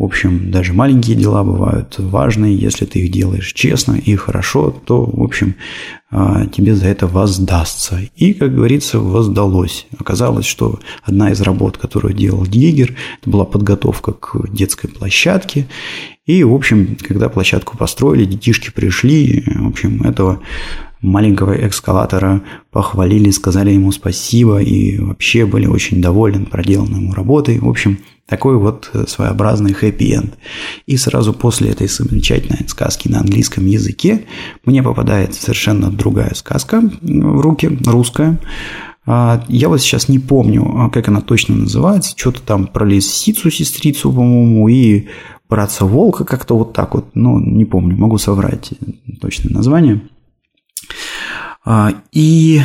в 0.00 0.04
общем, 0.04 0.50
даже 0.50 0.72
маленькие 0.72 1.14
дела 1.14 1.44
бывают 1.44 1.96
важные, 1.98 2.56
если 2.56 2.86
ты 2.86 3.00
их 3.00 3.12
делаешь 3.12 3.52
честно 3.52 3.92
и 3.92 4.16
хорошо, 4.16 4.70
то, 4.70 5.04
в 5.04 5.22
общем, 5.22 5.56
тебе 6.10 6.74
за 6.74 6.88
это 6.88 7.06
воздастся. 7.06 8.00
И, 8.16 8.34
как 8.34 8.54
говорится, 8.54 8.98
воздалось. 8.98 9.86
Оказалось, 9.96 10.46
что 10.46 10.80
одна 11.04 11.30
из 11.30 11.40
работ, 11.40 11.78
которую 11.78 12.14
делал 12.14 12.46
Диггер, 12.46 12.96
это 13.20 13.30
была 13.30 13.44
подготовка 13.44 14.12
к 14.12 14.50
детской 14.52 14.88
площадке. 14.88 15.68
И, 16.26 16.42
в 16.42 16.54
общем, 16.54 16.96
когда 17.00 17.28
площадку 17.28 17.76
построили, 17.76 18.24
детишки 18.24 18.70
пришли, 18.70 19.44
в 19.46 19.68
общем, 19.68 20.02
этого 20.02 20.40
маленького 21.02 21.66
экскаватора 21.66 22.42
похвалили, 22.70 23.30
сказали 23.30 23.70
ему 23.70 23.92
спасибо 23.92 24.60
и 24.60 24.98
вообще 24.98 25.46
были 25.46 25.66
очень 25.66 26.00
довольны 26.00 26.46
проделанной 26.46 27.00
ему 27.00 27.14
работой. 27.14 27.58
В 27.58 27.68
общем, 27.68 27.98
такой 28.26 28.56
вот 28.56 28.90
своеобразный 29.08 29.72
хэппи-энд. 29.72 30.38
И 30.86 30.96
сразу 30.96 31.32
после 31.32 31.70
этой 31.70 31.88
замечательной 31.88 32.68
сказки 32.68 33.08
на 33.08 33.20
английском 33.20 33.66
языке 33.66 34.26
мне 34.64 34.82
попадает 34.82 35.34
совершенно 35.34 35.90
другая 35.90 36.34
сказка 36.34 36.80
в 37.02 37.40
руки, 37.40 37.78
русская. 37.86 38.38
А, 39.06 39.44
я 39.48 39.68
вот 39.68 39.80
сейчас 39.80 40.08
не 40.08 40.18
помню, 40.18 40.90
как 40.92 41.08
она 41.08 41.20
точно 41.20 41.56
называется. 41.56 42.14
Что-то 42.16 42.42
там 42.42 42.66
про 42.68 42.84
лисицу, 42.84 43.50
сестрицу, 43.50 44.12
по-моему, 44.12 44.68
и 44.68 45.08
братца 45.48 45.84
волка, 45.84 46.24
как-то 46.24 46.56
вот 46.56 46.72
так 46.72 46.94
вот, 46.94 47.06
ну, 47.14 47.40
не 47.40 47.64
помню, 47.64 47.96
могу 47.96 48.18
соврать 48.18 48.70
точное 49.20 49.52
название. 49.52 50.02
А, 51.64 51.92
и 52.12 52.60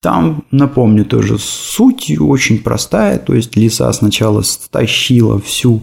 там, 0.00 0.44
напомню, 0.50 1.04
тоже 1.04 1.38
суть 1.38 2.14
очень 2.18 2.58
простая, 2.58 3.18
то 3.18 3.34
есть 3.34 3.56
лиса 3.56 3.92
сначала 3.92 4.42
стащила 4.42 5.40
всю 5.40 5.82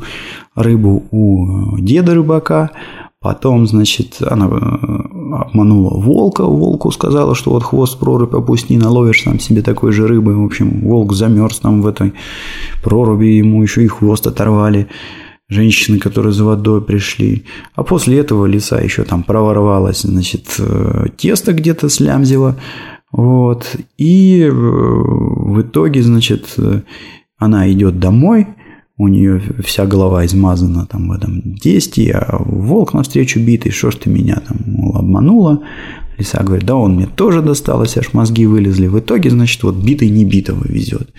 рыбу 0.56 1.06
у 1.12 1.78
деда 1.80 2.16
рыбака, 2.16 2.72
Потом, 3.22 3.68
значит, 3.68 4.22
она 4.22 4.46
э, 4.46 5.36
обманула 5.36 5.90
волка, 6.00 6.46
волку 6.46 6.90
сказала, 6.90 7.36
что 7.36 7.52
вот 7.52 7.64
хвост 7.64 8.00
прорубь 8.00 8.34
опусти, 8.34 8.78
наловишь 8.78 9.24
там 9.24 9.42
себе 9.42 9.62
такой 9.62 9.92
же 9.92 10.08
рыбы. 10.08 10.42
В 10.42 10.46
общем, 10.46 10.88
волк 10.88 11.12
замерз 11.12 11.60
там 11.60 11.82
в 11.82 11.88
этой 11.88 12.14
проруби, 12.82 13.26
ему 13.26 13.62
еще 13.62 13.84
и 13.84 13.88
хвост 13.88 14.26
оторвали 14.26 14.88
женщины, 15.50 16.00
которые 16.00 16.32
за 16.32 16.46
водой 16.46 16.82
пришли. 16.82 17.46
А 17.76 17.84
после 17.84 18.20
этого 18.20 18.46
лиса 18.46 18.80
еще 18.80 19.04
там 19.04 19.24
проворвалась, 19.24 20.02
значит, 20.02 20.56
э, 20.60 21.08
тесто 21.18 21.54
где-то 21.54 21.90
слямзила. 21.90 22.56
Вот. 23.12 23.76
И 23.98 24.42
э, 24.42 24.50
в 24.52 25.62
итоге, 25.62 26.04
значит, 26.04 26.56
она 27.38 27.72
идет 27.72 28.00
домой– 28.00 28.48
у 29.00 29.08
нее 29.08 29.42
вся 29.64 29.86
голова 29.86 30.26
измазана 30.26 30.86
там 30.86 31.08
в 31.08 31.14
этом 31.14 31.56
тесте, 31.56 32.12
а 32.12 32.38
волк 32.38 32.94
навстречу 32.94 33.40
битый, 33.40 33.72
что 33.72 33.92
ж 33.92 33.96
ты 33.96 34.10
меня 34.10 34.42
там 34.46 34.58
мол, 34.66 34.98
обманула. 34.98 35.64
Лиса 36.20 36.44
говорит, 36.44 36.66
да 36.66 36.76
он 36.76 36.96
мне 36.96 37.08
тоже 37.08 37.42
досталось, 37.42 37.98
аж 37.98 38.14
мозги 38.14 38.46
вылезли. 38.46 38.88
В 38.88 39.00
итоге, 39.00 39.30
значит, 39.30 39.64
вот 39.64 39.76
битый 39.76 40.10
не 40.10 40.26
битого 40.26 40.66
везет. 40.68 41.10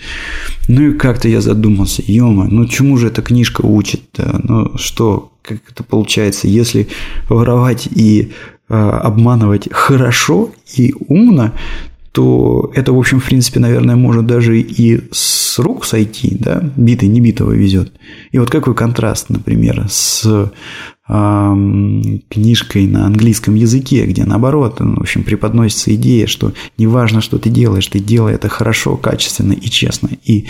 Ну 0.67 0.89
и 0.89 0.93
как-то 0.93 1.27
я 1.27 1.41
задумался, 1.41 2.03
ема, 2.05 2.45
ну 2.45 2.65
чему 2.67 2.97
же 2.97 3.07
эта 3.07 3.21
книжка 3.21 3.61
учит-то? 3.65 4.39
Ну 4.43 4.77
что, 4.77 5.33
как 5.41 5.59
это 5.69 5.83
получается, 5.83 6.47
если 6.47 6.87
воровать 7.27 7.87
и 7.87 8.31
э, 8.69 8.73
обманывать 8.73 9.67
хорошо 9.71 10.51
и 10.75 10.93
умно, 11.07 11.53
то 12.11 12.71
это, 12.75 12.91
в 12.91 12.99
общем, 12.99 13.19
в 13.19 13.25
принципе, 13.25 13.59
наверное, 13.59 13.95
может 13.95 14.27
даже 14.27 14.59
и 14.59 15.01
с 15.11 15.57
рук 15.59 15.85
сойти, 15.85 16.35
да, 16.37 16.61
битый 16.75 17.07
не 17.07 17.21
битого 17.21 17.53
везет. 17.53 17.93
И 18.31 18.37
вот 18.37 18.49
какой 18.49 18.75
контраст, 18.75 19.29
например, 19.29 19.87
с 19.89 20.51
книжкой 21.11 22.87
на 22.87 23.05
английском 23.05 23.55
языке, 23.55 24.05
где 24.05 24.23
наоборот, 24.23 24.79
ну, 24.79 24.95
в 24.95 25.01
общем, 25.01 25.23
преподносится 25.23 25.93
идея, 25.95 26.25
что 26.25 26.53
неважно, 26.77 27.19
что 27.19 27.37
ты 27.37 27.49
делаешь, 27.49 27.87
ты 27.87 27.99
делай 27.99 28.35
это 28.35 28.47
хорошо, 28.47 28.95
качественно 28.95 29.51
и 29.51 29.69
честно, 29.69 30.09
и, 30.23 30.45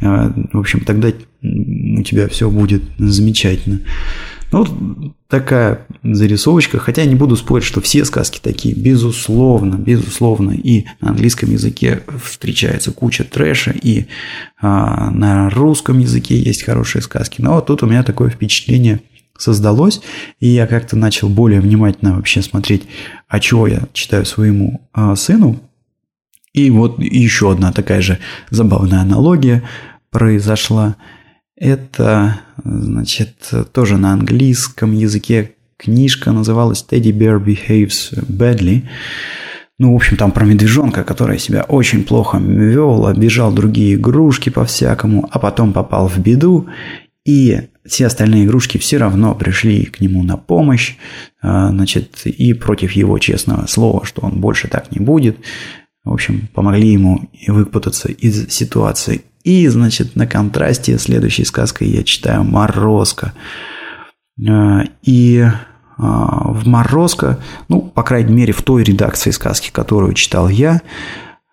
э, 0.00 0.30
в 0.52 0.58
общем, 0.58 0.80
тогда 0.80 1.08
у 1.42 2.02
тебя 2.02 2.28
все 2.28 2.50
будет 2.50 2.82
замечательно. 2.98 3.80
Ну, 4.52 4.64
вот 4.64 4.70
такая 5.28 5.86
зарисовочка, 6.02 6.78
хотя 6.78 7.02
я 7.02 7.08
не 7.08 7.16
буду 7.16 7.36
спорить, 7.36 7.66
что 7.66 7.80
все 7.80 8.04
сказки 8.04 8.38
такие, 8.40 8.74
безусловно, 8.74 9.74
безусловно, 9.74 10.52
и 10.52 10.86
на 11.00 11.10
английском 11.10 11.50
языке 11.50 12.02
встречается 12.24 12.92
куча 12.92 13.24
трэша, 13.24 13.72
и 13.72 14.06
а, 14.62 15.10
на 15.10 15.50
русском 15.50 15.98
языке 15.98 16.38
есть 16.38 16.62
хорошие 16.62 17.02
сказки. 17.02 17.42
Но 17.42 17.54
вот 17.54 17.66
тут 17.66 17.82
у 17.82 17.86
меня 17.86 18.02
такое 18.02 18.30
впечатление 18.30 19.00
создалось, 19.38 20.00
и 20.40 20.48
я 20.48 20.66
как-то 20.66 20.96
начал 20.96 21.28
более 21.28 21.60
внимательно 21.60 22.14
вообще 22.14 22.42
смотреть, 22.42 22.86
а 23.28 23.40
чего 23.40 23.66
я 23.66 23.82
читаю 23.92 24.24
своему 24.24 24.88
а, 24.92 25.16
сыну. 25.16 25.60
И 26.52 26.70
вот 26.70 26.98
еще 26.98 27.52
одна 27.52 27.72
такая 27.72 28.00
же 28.00 28.18
забавная 28.50 29.00
аналогия 29.00 29.62
произошла– 30.10 30.96
это, 31.56 32.40
значит, 32.62 33.50
тоже 33.72 33.96
на 33.96 34.12
английском 34.12 34.92
языке 34.92 35.52
книжка 35.78 36.32
называлась 36.32 36.84
Teddy 36.88 37.12
Bear 37.12 37.42
Behaves 37.42 38.12
Badly. 38.28 38.84
Ну, 39.78 39.92
в 39.92 39.96
общем, 39.96 40.16
там 40.16 40.32
про 40.32 40.44
медвежонка, 40.44 41.02
который 41.02 41.38
себя 41.38 41.62
очень 41.62 42.04
плохо 42.04 42.38
вел, 42.38 43.06
обижал 43.06 43.52
другие 43.52 43.94
игрушки 43.94 44.50
по-всякому, 44.50 45.28
а 45.30 45.38
потом 45.38 45.72
попал 45.72 46.08
в 46.08 46.18
беду, 46.18 46.66
и 47.24 47.68
все 47.88 48.06
остальные 48.06 48.44
игрушки 48.44 48.78
все 48.78 48.98
равно 48.98 49.34
пришли 49.34 49.84
к 49.84 50.00
нему 50.00 50.22
на 50.22 50.36
помощь, 50.36 50.96
а, 51.42 51.70
значит, 51.70 52.26
и 52.26 52.52
против 52.54 52.92
его 52.92 53.18
честного 53.18 53.66
слова, 53.66 54.04
что 54.04 54.22
он 54.22 54.40
больше 54.40 54.68
так 54.68 54.90
не 54.92 55.04
будет, 55.04 55.38
в 56.04 56.12
общем, 56.12 56.48
помогли 56.54 56.92
ему 56.92 57.28
выпутаться 57.48 58.08
из 58.08 58.48
ситуации. 58.50 59.22
И, 59.42 59.66
значит, 59.68 60.16
на 60.16 60.26
контрасте 60.26 60.98
следующей 60.98 61.44
сказкой 61.44 61.88
я 61.88 62.02
читаю 62.02 62.44
«Морозко». 62.44 63.32
А, 64.48 64.84
и 65.02 65.44
а, 65.98 66.52
в 66.52 66.66
«Морозко», 66.66 67.38
ну, 67.68 67.82
по 67.82 68.02
крайней 68.02 68.34
мере, 68.34 68.52
в 68.52 68.62
той 68.62 68.84
редакции 68.84 69.30
сказки, 69.30 69.70
которую 69.72 70.14
читал 70.14 70.48
я, 70.48 70.80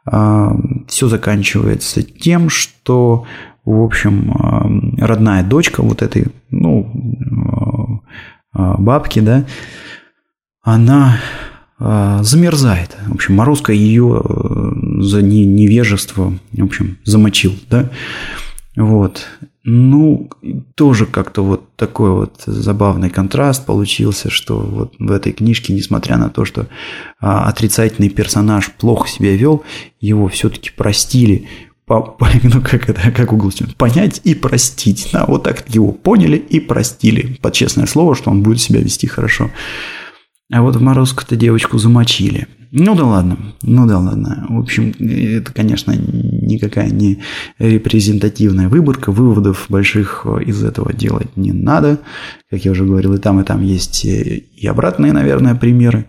все 0.06 1.08
заканчивается 1.08 2.04
тем, 2.04 2.50
что, 2.50 3.26
в 3.66 3.82
общем, 3.82 4.96
родная 5.00 5.44
дочка 5.44 5.82
вот 5.82 6.02
этой, 6.02 6.28
ну, 6.52 8.02
бабки, 8.54 9.20
да, 9.20 9.46
она 10.62 11.18
замерзает. 11.80 12.96
В 13.08 13.14
общем, 13.14 13.36
Морозко 13.36 13.74
ее 13.74 14.22
за 15.00 15.22
невежество, 15.22 16.34
в 16.52 16.64
общем, 16.64 16.98
замочил, 17.04 17.54
да. 17.70 17.90
Вот. 18.76 19.28
Ну, 19.66 20.30
тоже 20.76 21.06
как-то 21.06 21.42
вот 21.44 21.74
такой 21.78 22.12
вот 22.12 22.42
забавный 22.46 23.10
контраст 23.10 23.66
получился, 23.66 24.30
что 24.30 24.60
вот 24.60 24.96
в 25.00 25.10
этой 25.10 25.32
книжке, 25.32 25.74
несмотря 25.74 26.18
на 26.18 26.30
то, 26.30 26.44
что 26.44 26.68
а, 27.22 27.48
отрицательный 27.48 28.10
персонаж 28.10 28.72
плохо 28.72 29.08
себя 29.08 29.36
вел, 29.38 29.64
его 30.02 30.28
все-таки 30.28 30.70
простили. 30.70 31.48
По, 31.86 32.02
по, 32.02 32.28
ну, 32.44 32.62
как 32.62 32.90
это, 32.90 33.12
как 33.12 33.34
угол 33.34 33.52
понять 33.78 34.22
и 34.24 34.36
простить. 34.36 35.10
Да, 35.12 35.26
вот 35.28 35.44
так 35.44 35.64
его 35.70 35.92
поняли 35.92 36.38
и 36.38 36.60
простили. 36.60 37.38
Под 37.42 37.54
честное 37.54 37.86
слово, 37.86 38.16
что 38.16 38.32
он 38.32 38.44
будет 38.44 38.62
себя 38.62 38.80
вести 38.80 39.08
хорошо. 39.08 39.52
А 40.52 40.62
вот 40.62 40.76
в 40.76 40.82
морозку-то 40.82 41.36
девочку 41.36 41.78
замочили. 41.78 42.48
Ну 42.76 42.96
да 42.96 43.06
ладно, 43.06 43.38
ну 43.62 43.88
да 43.88 44.00
ладно. 44.00 44.48
В 44.50 44.60
общем, 44.60 44.94
это, 45.00 45.54
конечно, 45.54 45.94
никакая 45.96 46.90
не 46.90 47.22
репрезентативная 47.60 48.68
выборка. 48.68 49.12
Выводов 49.12 49.66
больших 49.70 50.26
из 50.46 50.64
этого 50.64 50.92
делать 50.92 51.38
не 51.38 51.52
надо. 51.52 52.00
Как 52.50 52.66
я 52.66 52.72
уже 52.72 52.86
говорил, 52.86 53.14
и 53.14 53.20
там, 53.20 53.40
и 53.40 53.44
там 53.44 53.62
есть 53.62 54.06
и 54.06 54.68
обратные, 54.68 55.14
наверное, 55.14 55.54
примеры. 55.54 56.06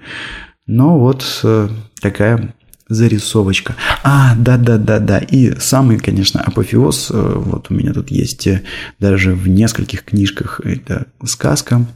Но 0.66 0.98
вот 0.98 1.24
э, 1.42 1.68
такая 2.00 2.54
зарисовочка. 2.94 3.76
А, 4.02 4.34
да-да-да-да. 4.36 5.18
И 5.18 5.58
самый, 5.58 5.98
конечно, 5.98 6.40
апофеоз, 6.40 7.10
э, 7.10 7.32
вот 7.36 7.70
у 7.70 7.74
меня 7.74 7.92
тут 7.92 8.10
есть 8.10 8.46
э, 8.46 8.62
даже 8.98 9.34
в 9.34 9.48
нескольких 9.48 10.04
книжках, 10.04 10.60
это 10.64 11.06
сказка 11.24 11.86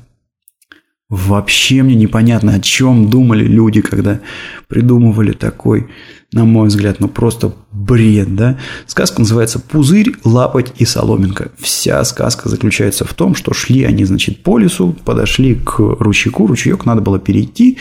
Вообще 1.09 1.83
мне 1.83 1.95
непонятно, 1.95 2.53
о 2.55 2.61
чем 2.61 3.09
думали 3.09 3.43
люди, 3.45 3.81
когда 3.81 4.21
придумывали 4.67 5.33
такой, 5.33 5.89
на 6.33 6.45
мой 6.45 6.69
взгляд, 6.69 7.01
ну 7.01 7.09
просто 7.09 7.55
бред, 7.73 8.37
да? 8.37 8.59
Сказка 8.87 9.21
называется 9.21 9.59
«Пузырь, 9.59 10.13
лапоть 10.25 10.75
и 10.77 10.85
соломинка». 10.85 11.51
Вся 11.59 12.05
сказка 12.05 12.51
заключается 12.51 13.07
в 13.07 13.15
том, 13.15 13.35
что 13.35 13.55
шли 13.55 13.85
они, 13.85 14.05
значит, 14.05 14.43
по 14.43 14.59
лесу, 14.59 14.95
подошли 15.07 15.55
к 15.55 15.79
ручейку, 15.79 16.47
ручеек 16.47 16.85
надо 16.85 17.01
было 17.01 17.19
перейти, 17.19 17.79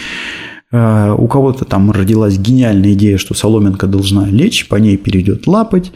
у 0.71 1.27
кого-то 1.27 1.63
там 1.63 1.91
родилась 1.91 2.37
гениальная 2.37 2.93
идея, 2.93 3.17
что 3.17 3.33
соломинка 3.33 3.87
должна 3.87 4.25
лечь, 4.25 4.67
по 4.67 4.75
ней 4.75 4.97
перейдет 4.97 5.47
лапоть, 5.47 5.93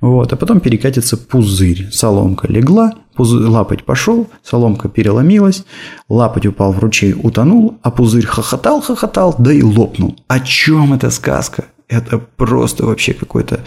вот, 0.00 0.32
а 0.32 0.36
потом 0.36 0.60
перекатится 0.60 1.16
пузырь. 1.16 1.88
Соломка 1.90 2.46
легла, 2.50 2.92
пузырь, 3.14 3.46
лапоть 3.46 3.84
пошел, 3.84 4.28
соломка 4.42 4.88
переломилась, 4.88 5.64
лапоть 6.08 6.46
упал 6.46 6.72
в 6.72 6.78
ручей, 6.78 7.14
утонул, 7.14 7.78
а 7.82 7.90
пузырь 7.90 8.26
хохотал, 8.26 8.80
хохотал, 8.80 9.34
да 9.38 9.52
и 9.52 9.62
лопнул. 9.62 10.16
О 10.26 10.40
чем 10.40 10.94
эта 10.94 11.10
сказка? 11.10 11.66
Это 11.88 12.18
просто 12.18 12.86
вообще 12.86 13.12
какой-то 13.12 13.60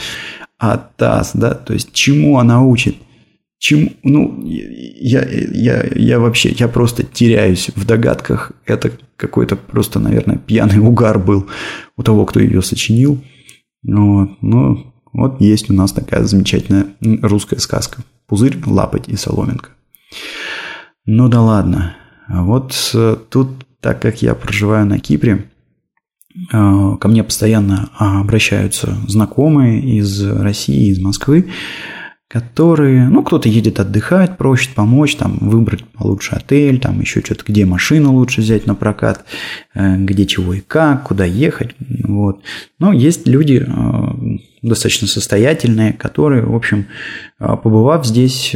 атас, 0.60 1.32
да, 1.34 1.54
то 1.54 1.74
есть 1.74 1.94
чему 1.94 2.40
она 2.40 2.64
учит? 2.64 2.98
Чем, 3.60 3.90
ну, 4.04 4.44
я, 4.46 5.28
я, 5.28 5.84
я 5.96 6.20
вообще, 6.20 6.50
я 6.50 6.68
просто 6.68 7.04
теряюсь 7.04 7.70
в 7.76 7.86
догадках. 7.86 8.52
Это 8.66 8.92
какой-то 9.16 9.56
просто, 9.56 10.00
наверное, 10.00 10.38
пьяный 10.38 10.80
угар 10.80 11.18
был 11.18 11.48
у 11.96 12.04
того, 12.04 12.26
кто 12.26 12.40
ее 12.40 12.62
сочинил. 12.62 13.24
Вот, 13.84 14.30
ну, 14.42 14.94
вот 15.14 15.42
есть 15.42 15.70
у 15.70 15.74
нас 15.74 15.92
такая 15.92 16.24
замечательная 16.24 16.88
русская 17.02 17.58
сказка. 17.58 18.04
Пузырь, 18.28 18.58
лапоть 18.66 19.08
и 19.08 19.16
соломинка. 19.16 19.70
Ну 21.06 21.28
да 21.30 21.42
ладно. 21.42 21.96
А 22.28 22.44
вот 22.44 22.92
э, 22.94 23.16
тут, 23.30 23.50
так 23.80 24.02
как 24.02 24.22
я 24.22 24.36
проживаю 24.36 24.86
на 24.86 25.00
Кипре, 25.00 25.46
э, 26.52 26.98
ко 27.00 27.08
мне 27.08 27.24
постоянно 27.24 27.90
обращаются 27.98 28.96
знакомые 29.08 29.82
из 29.82 30.22
России, 30.22 30.92
из 30.92 31.00
Москвы, 31.00 31.50
которые, 32.28 33.08
ну, 33.08 33.24
кто-то 33.24 33.48
едет 33.48 33.80
отдыхать, 33.80 34.38
просит 34.38 34.76
помочь, 34.76 35.16
там, 35.16 35.38
выбрать 35.40 35.86
лучший 35.98 36.38
отель, 36.38 36.80
там, 36.80 37.00
еще 37.00 37.22
что-то, 37.22 37.46
где 37.48 37.66
машину 37.66 38.14
лучше 38.14 38.42
взять 38.42 38.66
на 38.68 38.76
прокат, 38.76 39.24
э, 39.74 39.96
где 39.98 40.26
чего 40.26 40.54
и 40.54 40.60
как, 40.60 41.04
куда 41.04 41.24
ехать, 41.24 41.76
вот. 42.04 42.42
Но 42.80 42.92
есть 42.92 43.28
люди 43.28 43.66
э, 43.66 44.38
достаточно 44.62 45.08
состоятельные, 45.08 45.94
которые, 45.94 46.44
в 46.44 46.54
общем, 46.54 46.88
э, 47.40 47.56
побывав 47.64 48.06
здесь, 48.06 48.54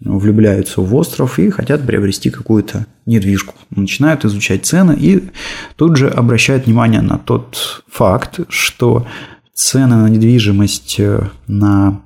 влюбляются 0.00 0.80
в 0.80 0.92
остров 0.96 1.38
и 1.38 1.48
хотят 1.50 1.86
приобрести 1.86 2.30
какую-то 2.30 2.86
недвижку. 3.06 3.54
Начинают 3.70 4.24
изучать 4.24 4.66
цены 4.66 4.96
и 4.98 5.30
тут 5.76 5.96
же 5.96 6.08
обращают 6.08 6.66
внимание 6.66 7.02
на 7.02 7.18
тот 7.18 7.84
факт, 7.88 8.40
что 8.48 9.06
цены 9.54 9.94
на 9.94 10.08
недвижимость 10.08 11.00
на 11.46 12.02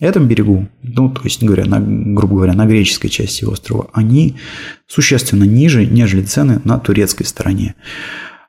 этом 0.00 0.28
берегу, 0.28 0.68
ну, 0.82 1.08
то 1.10 1.22
есть, 1.24 1.42
говоря, 1.42 1.64
на, 1.64 1.80
грубо 1.80 2.36
говоря, 2.36 2.52
на 2.52 2.66
греческой 2.66 3.08
части 3.08 3.44
острова, 3.44 3.88
они 3.92 4.36
существенно 4.86 5.44
ниже, 5.44 5.86
нежели 5.86 6.22
цены 6.22 6.60
на 6.64 6.78
турецкой 6.78 7.24
стороне. 7.24 7.74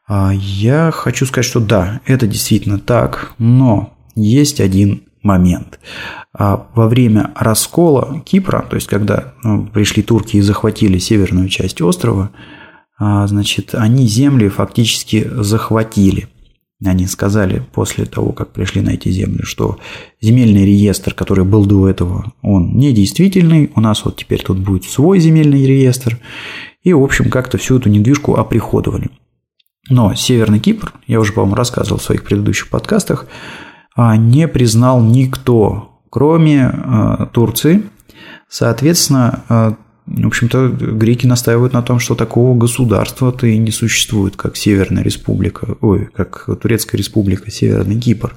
А 0.08 0.32
я 0.34 0.92
хочу 0.92 1.26
сказать, 1.26 1.46
что 1.46 1.60
да, 1.60 2.02
это 2.06 2.28
действительно 2.28 2.80
так, 2.80 3.34
но 3.38 3.98
есть 4.16 4.60
один 4.60 5.04
момент. 5.24 5.80
А 6.34 6.68
во 6.76 6.88
время 6.88 7.32
раскола 7.36 8.22
Кипра, 8.26 8.66
то 8.70 8.76
есть 8.76 8.88
когда 8.88 9.34
ну, 9.44 9.68
пришли 9.68 10.04
турки 10.04 10.38
и 10.38 10.42
захватили 10.42 10.98
северную 10.98 11.50
часть 11.50 11.82
острова, 11.82 12.32
а, 13.00 13.28
значит, 13.28 13.74
они 13.74 14.08
земли 14.08 14.50
фактически 14.50 15.30
захватили– 15.34 16.28
они 16.84 17.08
сказали 17.08 17.66
после 17.74 18.06
того, 18.06 18.32
как 18.32 18.52
пришли 18.52 18.82
на 18.82 18.92
эти 18.92 19.10
земли, 19.10 19.42
что 19.44 19.80
земельный 20.22 20.66
реестр, 20.66 21.14
который 21.14 21.44
был 21.44 21.66
до 21.66 21.90
этого, 21.90 22.34
он 22.42 22.78
недействительный, 22.78 23.72
у 23.76 23.82
нас 23.82 24.06
вот 24.06 24.18
теперь 24.18 24.44
тут 24.44 24.60
будет 24.60 24.84
свой 24.84 25.20
земельный 25.20 25.66
реестр, 25.66 26.20
и, 26.84 26.94
в 26.94 27.04
общем, 27.04 27.30
как-то 27.30 27.58
всю 27.58 27.78
эту 27.78 27.90
недвижку 27.90 28.36
оприходовали. 28.36 29.10
Но 29.90 30.14
Северный 30.14 30.60
Кипр, 30.60 30.94
я 31.08 31.20
уже, 31.20 31.34
по-моему, 31.34 31.56
рассказывал 31.56 32.00
в 32.00 32.04
своих 32.04 32.24
предыдущих 32.24 32.70
подкастах, 32.70 33.26
а, 33.96 34.16
не 34.16 34.48
признал 34.48 35.02
никто, 35.02 36.02
кроме 36.10 36.66
а, 36.66 37.26
Турции. 37.28 37.84
Соответственно, 38.50 39.44
а, 39.50 39.78
в 40.08 40.26
общем-то, 40.26 40.70
греки 40.70 41.28
настаивают 41.28 41.74
на 41.74 41.82
том, 41.82 42.00
что 42.00 42.16
такого 42.16 42.58
государства-то 42.58 43.46
и 43.46 43.58
не 43.58 43.72
существует, 43.72 44.38
как 44.38 44.56
Северная 44.56 45.04
Республика, 45.04 45.76
ой, 45.82 46.10
как 46.14 46.48
Турецкая 46.62 46.98
Республика, 46.98 47.52
Северный 47.52 48.00
Кипр. 48.00 48.36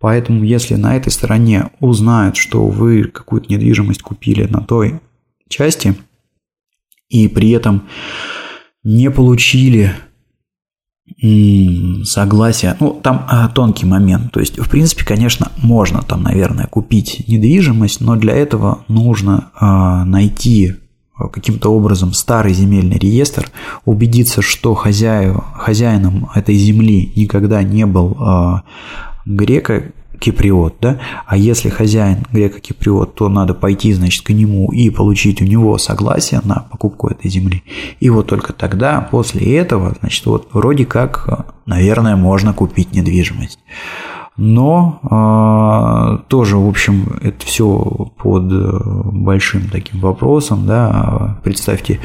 Поэтому, 0.00 0.42
если 0.42 0.74
на 0.74 0.96
этой 0.96 1.10
стороне 1.10 1.70
узнают, 1.78 2.36
что 2.36 2.66
вы 2.66 3.04
какую-то 3.04 3.52
недвижимость 3.52 4.02
купили 4.02 4.44
на 4.44 4.60
той 4.60 5.00
части, 5.48 5.94
и 7.08 7.28
при 7.28 7.50
этом 7.50 7.88
не 8.82 9.10
получили 9.10 9.94
согласия, 12.04 12.76
ну, 12.80 13.00
там 13.02 13.24
а, 13.28 13.48
тонкий 13.48 13.86
момент, 13.86 14.32
то 14.32 14.40
есть, 14.40 14.58
в 14.58 14.68
принципе, 14.68 15.04
конечно, 15.04 15.50
можно 15.62 16.02
там, 16.02 16.22
наверное, 16.22 16.66
купить 16.66 17.24
недвижимость, 17.28 18.00
но 18.00 18.16
для 18.16 18.34
этого 18.34 18.84
нужно 18.88 19.50
а, 19.54 20.04
найти 20.04 20.74
каким-то 21.26 21.70
образом 21.72 22.12
старый 22.12 22.54
земельный 22.54 22.98
реестр, 22.98 23.50
убедиться, 23.84 24.42
что 24.42 24.74
хозяю, 24.74 25.44
хозяином 25.54 26.30
этой 26.34 26.54
земли 26.54 27.12
никогда 27.16 27.62
не 27.62 27.86
был 27.86 28.16
э, 28.20 28.60
грека 29.26 29.92
киприот, 30.18 30.76
да, 30.80 30.98
а 31.26 31.36
если 31.36 31.68
хозяин 31.68 32.24
греко-киприот, 32.32 33.14
то 33.14 33.28
надо 33.28 33.54
пойти, 33.54 33.92
значит, 33.92 34.24
к 34.24 34.30
нему 34.30 34.70
и 34.72 34.90
получить 34.90 35.40
у 35.40 35.44
него 35.44 35.78
согласие 35.78 36.40
на 36.44 36.66
покупку 36.70 37.08
этой 37.08 37.30
земли. 37.30 37.62
И 38.00 38.10
вот 38.10 38.26
только 38.26 38.52
тогда, 38.52 39.00
после 39.00 39.56
этого, 39.56 39.94
значит, 40.00 40.26
вот 40.26 40.48
вроде 40.52 40.86
как, 40.86 41.54
наверное, 41.66 42.16
можно 42.16 42.52
купить 42.52 42.92
недвижимость 42.92 43.60
но 44.40 45.00
э, 45.02 46.28
тоже, 46.28 46.56
в 46.58 46.68
общем, 46.68 47.18
это 47.22 47.44
все 47.44 48.08
под 48.18 48.44
э, 48.52 48.80
большим 49.12 49.68
таким 49.68 49.98
вопросом, 49.98 50.64
да, 50.64 51.40
представьте, 51.42 51.98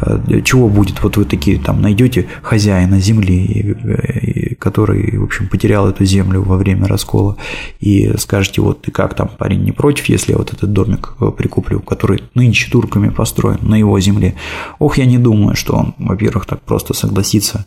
э, 0.00 0.40
чего 0.42 0.68
будет, 0.68 1.00
вот 1.04 1.16
вы 1.16 1.24
такие 1.24 1.60
там 1.60 1.80
найдете 1.80 2.26
хозяина 2.42 2.98
земли, 2.98 4.56
который, 4.58 5.16
в 5.16 5.22
общем, 5.22 5.48
потерял 5.48 5.88
эту 5.88 6.04
землю 6.04 6.42
во 6.42 6.56
время 6.56 6.88
раскола, 6.88 7.36
и 7.78 8.12
скажете, 8.18 8.62
вот 8.62 8.82
ты 8.82 8.90
как 8.90 9.14
там, 9.14 9.28
парень, 9.28 9.62
не 9.62 9.70
против, 9.70 10.06
если 10.06 10.32
я 10.32 10.38
вот 10.38 10.52
этот 10.52 10.72
домик 10.72 11.14
э, 11.20 11.30
прикуплю, 11.30 11.78
который 11.78 12.20
нынче 12.34 12.68
турками 12.68 13.10
построен 13.10 13.60
на 13.62 13.76
его 13.76 14.00
земле, 14.00 14.34
ох, 14.80 14.98
я 14.98 15.06
не 15.06 15.18
думаю, 15.18 15.54
что 15.54 15.74
он, 15.74 15.94
во-первых, 15.98 16.46
так 16.46 16.62
просто 16.62 16.94
согласится 16.94 17.64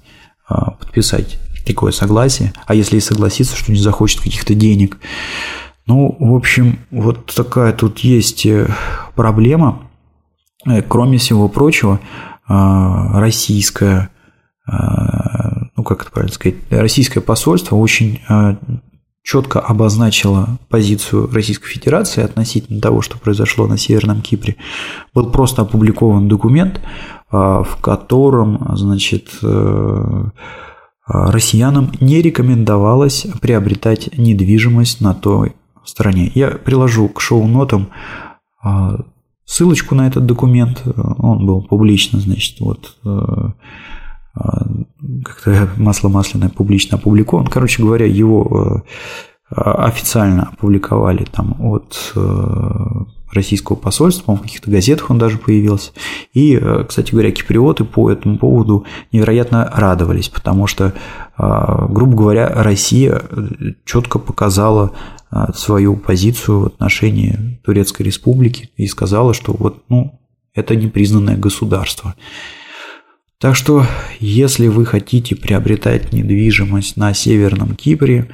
подписать 0.80 1.38
такое 1.70 1.92
согласие, 1.92 2.54
а 2.66 2.76
если 2.76 2.98
и 2.98 3.00
согласится, 3.00 3.56
что 3.56 3.72
не 3.72 3.80
захочет 3.80 4.22
каких-то 4.22 4.54
денег. 4.54 4.98
Ну, 5.86 6.16
в 6.20 6.36
общем, 6.36 6.80
вот 6.92 7.34
такая 7.34 7.74
тут 7.74 8.00
есть 8.00 8.46
э, 8.46 8.68
проблема. 9.16 9.84
Э, 10.68 10.82
кроме 10.82 11.18
всего 11.18 11.48
прочего, 11.48 12.00
э, 12.48 12.54
российское, 13.14 14.10
ну 14.68 15.84
как 15.84 16.04
это 16.04 16.12
правильно 16.12 16.34
сказать, 16.34 16.58
российское 16.70 17.22
посольство 17.22 17.76
очень 17.76 18.20
четко 19.24 19.60
обозначило 19.60 20.60
позицию 20.70 21.28
Российской 21.34 21.70
Федерации 21.70 22.24
относительно 22.24 22.80
того, 22.80 23.02
что 23.02 23.18
произошло 23.18 23.66
на 23.66 23.80
Северном 23.80 24.22
Кипре. 24.22 24.58
Был 25.16 25.32
просто 25.32 25.64
опубликован 25.64 26.28
документ, 26.28 26.82
в 27.32 27.78
котором, 27.82 28.64
значит, 28.78 29.30
россиянам 31.10 31.92
не 32.00 32.22
рекомендовалось 32.22 33.28
приобретать 33.42 34.18
недвижимость 34.18 35.02
на 35.02 35.14
той 35.14 35.54
стороне. 35.84 36.32
Я 36.36 36.50
приложу 36.50 37.10
к 37.10 37.20
шоу-нотам 37.20 37.90
а, 38.62 39.00
ссылочку 39.46 39.96
на 39.96 40.08
этот 40.08 40.26
документ. 40.26 40.84
Он 41.18 41.46
был 41.46 41.64
публично, 41.64 42.20
значит, 42.20 42.60
вот 42.60 42.98
э, 43.04 43.52
как-то 45.24 45.70
масло 45.78 46.10
масляное 46.10 46.50
публично 46.50 46.98
опубликован. 46.98 47.48
Короче 47.48 47.82
говоря, 47.82 48.06
его 48.06 48.84
э, 49.50 49.56
официально 49.56 50.50
опубликовали 50.54 51.26
там 51.26 51.56
от 51.60 52.14
э, 52.16 52.20
российского 53.32 53.76
посольства, 53.76 54.36
в 54.36 54.42
каких-то 54.42 54.72
газетах 54.72 55.10
он 55.10 55.18
даже 55.18 55.38
появился. 55.38 55.92
И, 56.34 56.56
э, 56.56 56.86
кстати 56.88 57.12
говоря, 57.12 57.32
киприоты 57.32 57.84
по 57.84 58.12
этому 58.12 58.38
поводу 58.38 58.86
невероятно 59.12 59.70
радовались, 59.74 60.30
потому 60.30 60.68
что, 60.68 60.94
а, 61.38 61.88
грубо 61.88 62.16
говоря, 62.16 62.50
Россия 62.50 63.22
э, 63.30 63.48
четко 63.86 64.20
показала 64.20 64.92
свою 65.54 65.96
позицию 65.96 66.62
в 66.62 66.66
отношении 66.66 67.60
Турецкой 67.64 68.02
Республики 68.02 68.72
и 68.78 68.88
сказала, 68.88 69.36
что 69.36 69.54
вот, 69.54 69.84
ну, 69.88 70.20
это 70.56 70.76
непризнанное 70.76 71.38
государство. 71.38 72.16
Так 73.40 73.56
что, 73.56 73.86
если 74.20 74.68
вы 74.68 74.86
хотите 74.86 75.36
приобретать 75.36 76.12
недвижимость 76.12 76.98
на 76.98 77.14
Северном 77.14 77.74
Кипре, 77.74 78.30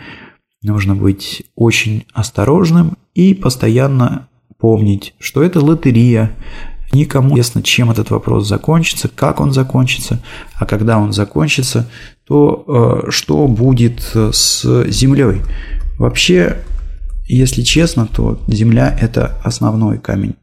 нужно 0.63 0.95
быть 0.95 1.43
очень 1.55 2.05
осторожным 2.11 2.97
и 3.13 3.35
постоянно 3.35 4.27
помнить, 4.57 5.13
что 5.19 5.43
это 5.43 5.59
лотерея. 5.59 6.35
Никому 6.93 7.35
ясно, 7.35 7.61
чем 7.61 7.91
этот 7.91 8.09
вопрос 8.11 8.47
закончится, 8.47 9.09
как 9.09 9.39
он 9.39 9.51
закончится, 9.51 10.21
а 10.53 10.65
когда 10.65 10.97
он 10.97 11.13
закончится, 11.13 11.89
то 12.25 13.03
э, 13.07 13.11
что 13.11 13.47
будет 13.47 14.15
с 14.15 14.63
Землей. 14.89 15.41
Вообще, 15.97 16.57
если 17.27 17.63
честно, 17.63 18.07
то 18.07 18.39
Земля– 18.47 18.95
это 19.01 19.39
основной 19.43 19.97
камень 19.97 20.35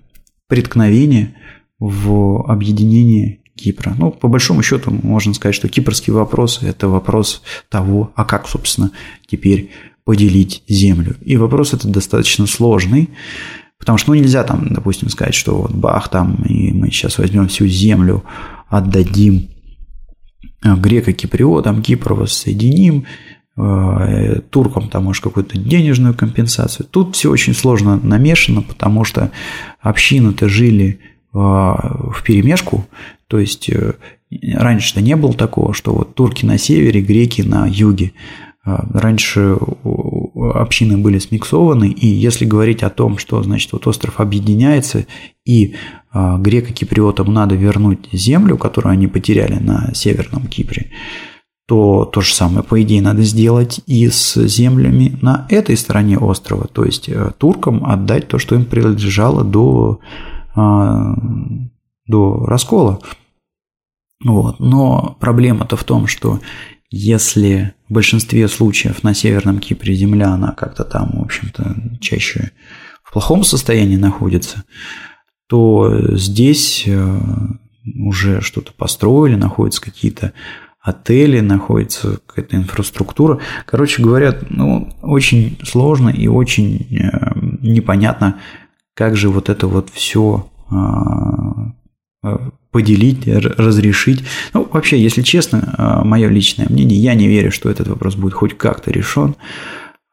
преткновения 0.48 1.35
в 1.79 2.44
объединении 2.46 3.40
Кипра. 3.57 3.94
Ну, 3.98 4.11
по 4.11 4.29
большому 4.29 4.62
счету, 4.62 4.90
можно 4.90 5.35
сказать, 5.35 5.55
что 5.55 5.68
кипрский 5.68 6.12
вопрос– 6.12 6.61
это 6.62 6.88
вопрос 6.88 7.42
того, 7.68 8.12
а 8.14 8.25
как, 8.25 8.48
собственно, 8.48 8.90
теперь 9.27 9.70
поделить 10.05 10.62
землю. 10.68 11.16
И 11.25 11.37
вопрос 11.37 11.75
этот 11.75 11.90
достаточно 11.90 12.46
сложный, 12.46 13.11
Потому 13.83 13.99
что 13.99 14.12
ну, 14.12 14.14
нельзя 14.14 14.45
там, 14.45 14.68
допустим, 14.71 15.09
сказать, 15.09 15.35
что 15.35 15.62
вот 15.62 15.73
бах, 15.73 16.09
там, 16.09 16.37
и 16.49 16.73
мы 16.73 16.87
сейчас 16.92 17.18
возьмем 17.18 17.49
всю 17.49 17.66
землю, 17.66 18.23
отдадим 18.68 19.49
э, 20.64 20.77
греко-киприотам, 20.77 21.83
Кипр 21.83 22.12
воссоединим, 22.12 23.07
э, 23.57 24.40
туркам 24.51 24.88
там, 24.88 25.03
может, 25.03 25.25
какую-то 25.25 25.59
денежную 25.59 26.14
компенсацию. 26.14 26.87
Тут 26.88 27.16
все 27.16 27.29
очень 27.29 27.55
сложно 27.55 27.99
намешано, 28.01 28.62
потому 28.62 29.03
что 29.03 29.33
общины-то 29.81 30.49
жили 30.49 31.01
э, 31.35 31.37
в 31.37 32.23
перемешку, 32.25 32.87
то 33.27 33.40
есть 33.40 33.68
раньше-то 34.55 35.01
не 35.01 35.16
было 35.16 35.35
такого, 35.35 35.75
что 35.75 35.92
вот 35.92 36.14
турки 36.14 36.47
на 36.47 36.57
севере, 36.57 37.01
греки 37.01 37.42
на 37.42 37.66
юге. 37.66 38.12
Раньше 38.64 39.57
общины 40.50 40.98
были 40.98 41.18
смиксованы, 41.18 41.88
и 41.88 42.07
если 42.07 42.44
говорить 42.44 42.83
о 42.83 42.90
том, 42.90 43.18
что, 43.18 43.42
значит, 43.42 43.72
вот 43.72 43.87
остров 43.87 44.20
объединяется, 44.20 45.07
и 45.44 45.74
а, 46.11 46.38
греко-киприотам 46.38 47.33
надо 47.33 47.55
вернуть 47.55 48.09
землю, 48.12 48.57
которую 48.57 48.92
они 48.92 49.07
потеряли 49.07 49.55
на 49.55 49.94
Северном 49.94 50.46
Кипре, 50.46 50.90
то 51.66 52.05
то 52.05 52.20
же 52.20 52.35
самое, 52.35 52.62
по 52.62 52.81
идее, 52.83 53.00
надо 53.00 53.22
сделать 53.22 53.81
и 53.87 54.09
с 54.09 54.35
землями 54.46 55.16
на 55.22 55.46
этой 55.48 55.76
стороне 55.76 56.18
острова, 56.18 56.66
то 56.66 56.85
есть 56.85 57.09
э, 57.09 57.31
туркам 57.38 57.85
отдать 57.85 58.28
то, 58.28 58.38
что 58.38 58.55
им 58.55 58.64
принадлежало 58.64 59.44
до, 59.44 60.00
а, 60.55 61.14
до 62.07 62.44
раскола. 62.46 63.00
Вот. 64.24 64.61
Но 64.61 65.16
проблема-то 65.20 65.76
в 65.76 65.85
том, 65.85 66.07
что 66.07 66.40
если 66.92 67.72
в 67.88 67.94
большинстве 67.94 68.46
случаев 68.48 69.02
на 69.02 69.14
Северном 69.14 69.61
Кипре 69.61 69.94
земля, 69.94 70.28
она 70.28 70.52
как-то 70.52 70.85
там, 70.85 71.12
в 71.14 71.22
общем-то, 71.22 71.74
чаще 72.00 72.52
в 73.02 73.12
плохом 73.12 73.44
состоянии 73.44 73.96
находится, 73.96 74.64
то 75.46 76.14
здесь 76.16 76.85
э, 76.87 77.18
уже 77.98 78.42
что-то 78.42 78.74
построили, 78.74 79.37
находятся 79.37 79.81
какие-то 79.81 80.35
отели, 80.83 81.40
находится 81.40 82.18
какая-то 82.26 82.57
инфраструктура. 82.57 83.40
Короче 83.64 84.02
говоря, 84.02 84.38
ну, 84.50 84.92
очень 85.00 85.59
сложно 85.64 86.11
и 86.11 86.26
очень 86.26 86.87
э, 86.90 87.33
непонятно, 87.62 88.38
как 88.92 89.16
же 89.16 89.31
вот 89.31 89.48
это 89.48 89.66
вот 89.66 89.88
все 89.88 90.50
а, 90.68 91.72
поделить, 92.70 93.26
разрешить. 93.26 94.22
Ну, 94.54 94.68
вообще, 94.72 95.00
если 95.00 95.22
честно, 95.22 95.74
а, 95.76 96.04
мое 96.04 96.28
личное 96.28 96.66
мнение, 96.68 96.98
я 96.98 97.14
не 97.14 97.28
верю, 97.28 97.52
что 97.52 97.68
этот 97.68 97.88
вопрос 97.88 98.14
будет 98.14 98.35
хоть 98.35 98.56
как-то 98.56 98.90
решен, 98.90 99.37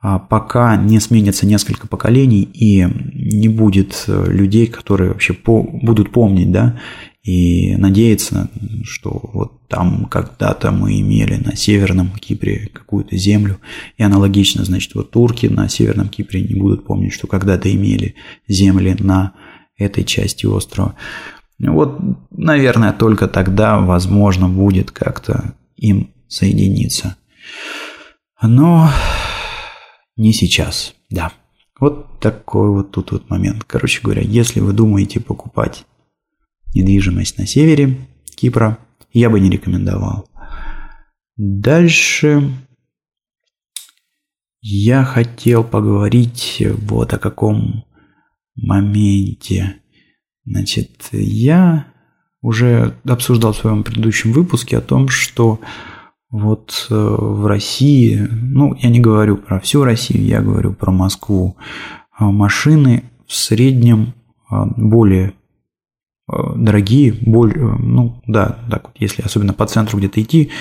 а 0.02 0.18
пока 0.18 0.76
не 0.78 1.00
сменится 1.00 1.46
несколько 1.46 1.88
поколений 1.88 2.42
и 2.42 2.88
не 3.14 3.50
будет 3.50 4.06
э, 4.08 4.32
людей, 4.32 4.66
которые 4.68 5.10
вообще 5.10 5.34
по, 5.34 5.62
будут 5.62 6.12
помнить, 6.12 6.52
да, 6.52 6.80
и 7.22 7.76
надеяться, 7.76 8.50
что 8.84 9.20
вот 9.34 9.68
там 9.68 10.06
когда-то 10.06 10.72
мы 10.72 11.02
имели 11.02 11.36
на 11.36 11.58
Северном 11.58 12.12
Кипре 12.12 12.70
какую-то 12.74 13.18
землю, 13.18 13.60
и 13.98 14.04
аналогично, 14.04 14.64
значит, 14.64 14.96
вот 14.96 15.12
турки 15.12 15.48
на 15.48 15.68
Северном 15.68 16.08
Кипре 16.08 16.42
не 16.42 16.56
будут 16.56 16.86
помнить, 16.86 17.14
что 17.14 17.28
когда-то 17.28 17.70
имели 17.74 18.16
земли 18.48 18.96
на 19.00 19.34
этой 19.78 20.06
части 20.06 20.46
острова. 20.46 20.96
Вот, 21.60 22.00
наверное, 22.32 22.94
только 22.94 23.28
тогда 23.28 23.80
возможно 23.80 24.48
будет 24.48 24.92
как-то 24.92 25.56
им 25.76 26.14
соединиться. 26.28 27.18
Но 28.42 28.90
не 30.16 30.32
сейчас, 30.32 30.94
да. 31.10 31.34
Вот 31.80 32.20
такой 32.20 32.70
вот 32.70 32.92
тут 32.92 33.12
вот 33.12 33.30
момент. 33.30 33.64
Короче 33.66 34.02
говоря, 34.02 34.22
если 34.22 34.60
вы 34.60 34.74
думаете 34.74 35.20
покупать 35.20 35.86
недвижимость 36.74 37.38
на 37.38 37.48
севере 37.48 38.08
Кипра, 38.36 38.78
я 39.12 39.30
бы 39.30 39.40
не 39.40 39.50
рекомендовал. 39.50 40.30
Дальше 41.36 42.54
я 44.62 45.04
хотел 45.04 45.64
поговорить 45.64 46.62
вот 46.82 47.14
о 47.14 47.20
каком 47.20 47.86
моменте. 48.56 49.78
Значит, 50.46 51.10
я 51.12 51.88
уже 52.42 52.96
обсуждал 53.08 53.54
в 53.54 53.58
своем 53.58 53.84
предыдущем 53.84 54.32
выпуске 54.32 54.78
о 54.78 54.82
том, 54.82 55.10
что 55.10 55.60
вот 56.32 56.88
э, 56.90 56.94
в 56.96 57.48
России, 57.48 58.28
ну, 58.30 58.76
я 58.76 58.90
не 58.90 59.00
говорю 59.00 59.38
про 59.38 59.60
всю 59.60 59.84
Россию, 59.84 60.24
я 60.26 60.42
говорю 60.42 60.74
про 60.74 60.92
Москву, 60.92 61.58
а 62.16 62.26
машины 62.32 63.04
в 63.26 63.34
среднем 63.34 64.14
а, 64.48 64.66
более 64.66 65.34
э, 66.32 66.34
дорогие, 66.56 67.14
более, 67.14 67.74
э, 67.74 67.78
ну, 67.80 68.22
да, 68.28 68.60
так 68.70 68.88
вот, 68.88 68.96
если 69.00 69.24
особенно 69.24 69.54
по 69.54 69.66
центру 69.66 69.98
где-то 69.98 70.22
идти, 70.22 70.52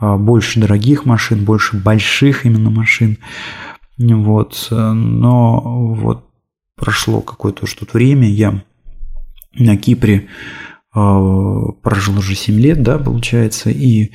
больше 0.00 0.60
дорогих 0.60 1.06
машин, 1.06 1.44
больше 1.44 1.76
больших 1.76 2.46
именно 2.46 2.70
машин, 2.70 3.18
вот, 3.98 4.68
но 4.70 5.60
вот 5.94 6.30
прошло 6.76 7.20
какое-то 7.20 7.66
тут 7.66 7.94
время, 7.94 8.30
я 8.30 8.62
на 9.58 9.76
Кипре 9.76 10.28
э, 10.94 11.00
прожил 11.82 12.18
уже 12.18 12.34
7 12.34 12.58
лет, 12.58 12.82
да, 12.82 12.98
получается, 12.98 13.70
и, 13.70 14.12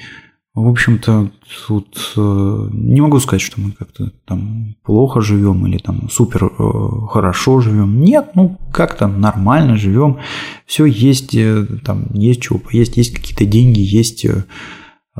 в 0.53 0.67
общем-то, 0.67 1.31
тут 1.67 2.13
э, 2.15 2.69
не 2.71 3.01
могу 3.01 3.19
сказать, 3.19 3.41
что 3.41 3.59
мы 3.59 3.71
как-то 3.71 4.11
там 4.25 4.75
плохо 4.83 5.21
живем 5.21 5.65
или 5.67 5.77
там 5.77 6.09
супер 6.09 6.45
э, 6.45 7.07
хорошо 7.09 7.59
живем. 7.59 8.01
Нет, 8.01 8.31
ну 8.35 8.59
как-то 8.71 9.07
нормально 9.07 9.77
живем. 9.77 10.19
Все 10.65 10.85
есть, 10.85 11.35
там 11.83 12.07
есть 12.13 12.41
чего 12.41 12.61
есть, 12.71 12.97
есть 12.97 13.13
какие-то 13.15 13.45
деньги, 13.45 13.79
есть 13.79 14.25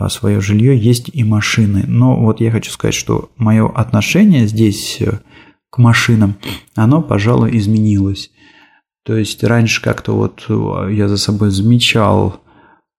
свое 0.10 0.42
жилье, 0.42 0.76
есть 0.76 1.12
и 1.14 1.24
машины. 1.24 1.84
Но 1.88 2.20
вот 2.20 2.42
я 2.42 2.50
хочу 2.50 2.72
сказать, 2.72 2.96
что 2.96 3.30
мое 3.38 3.68
отношение 3.70 4.48
здесь 4.48 5.00
к 5.70 5.78
машинам, 5.80 6.36
оно, 6.76 7.02
пожалуй, 7.02 7.58
изменилось. 7.58 8.30
То 9.06 9.18
есть 9.18 9.44
раньше 9.44 9.82
как-то 9.82 10.14
вот 10.14 10.46
э, 10.48 10.94
я 10.94 11.08
за 11.08 11.18
собой 11.18 11.50
замечал 11.50 12.42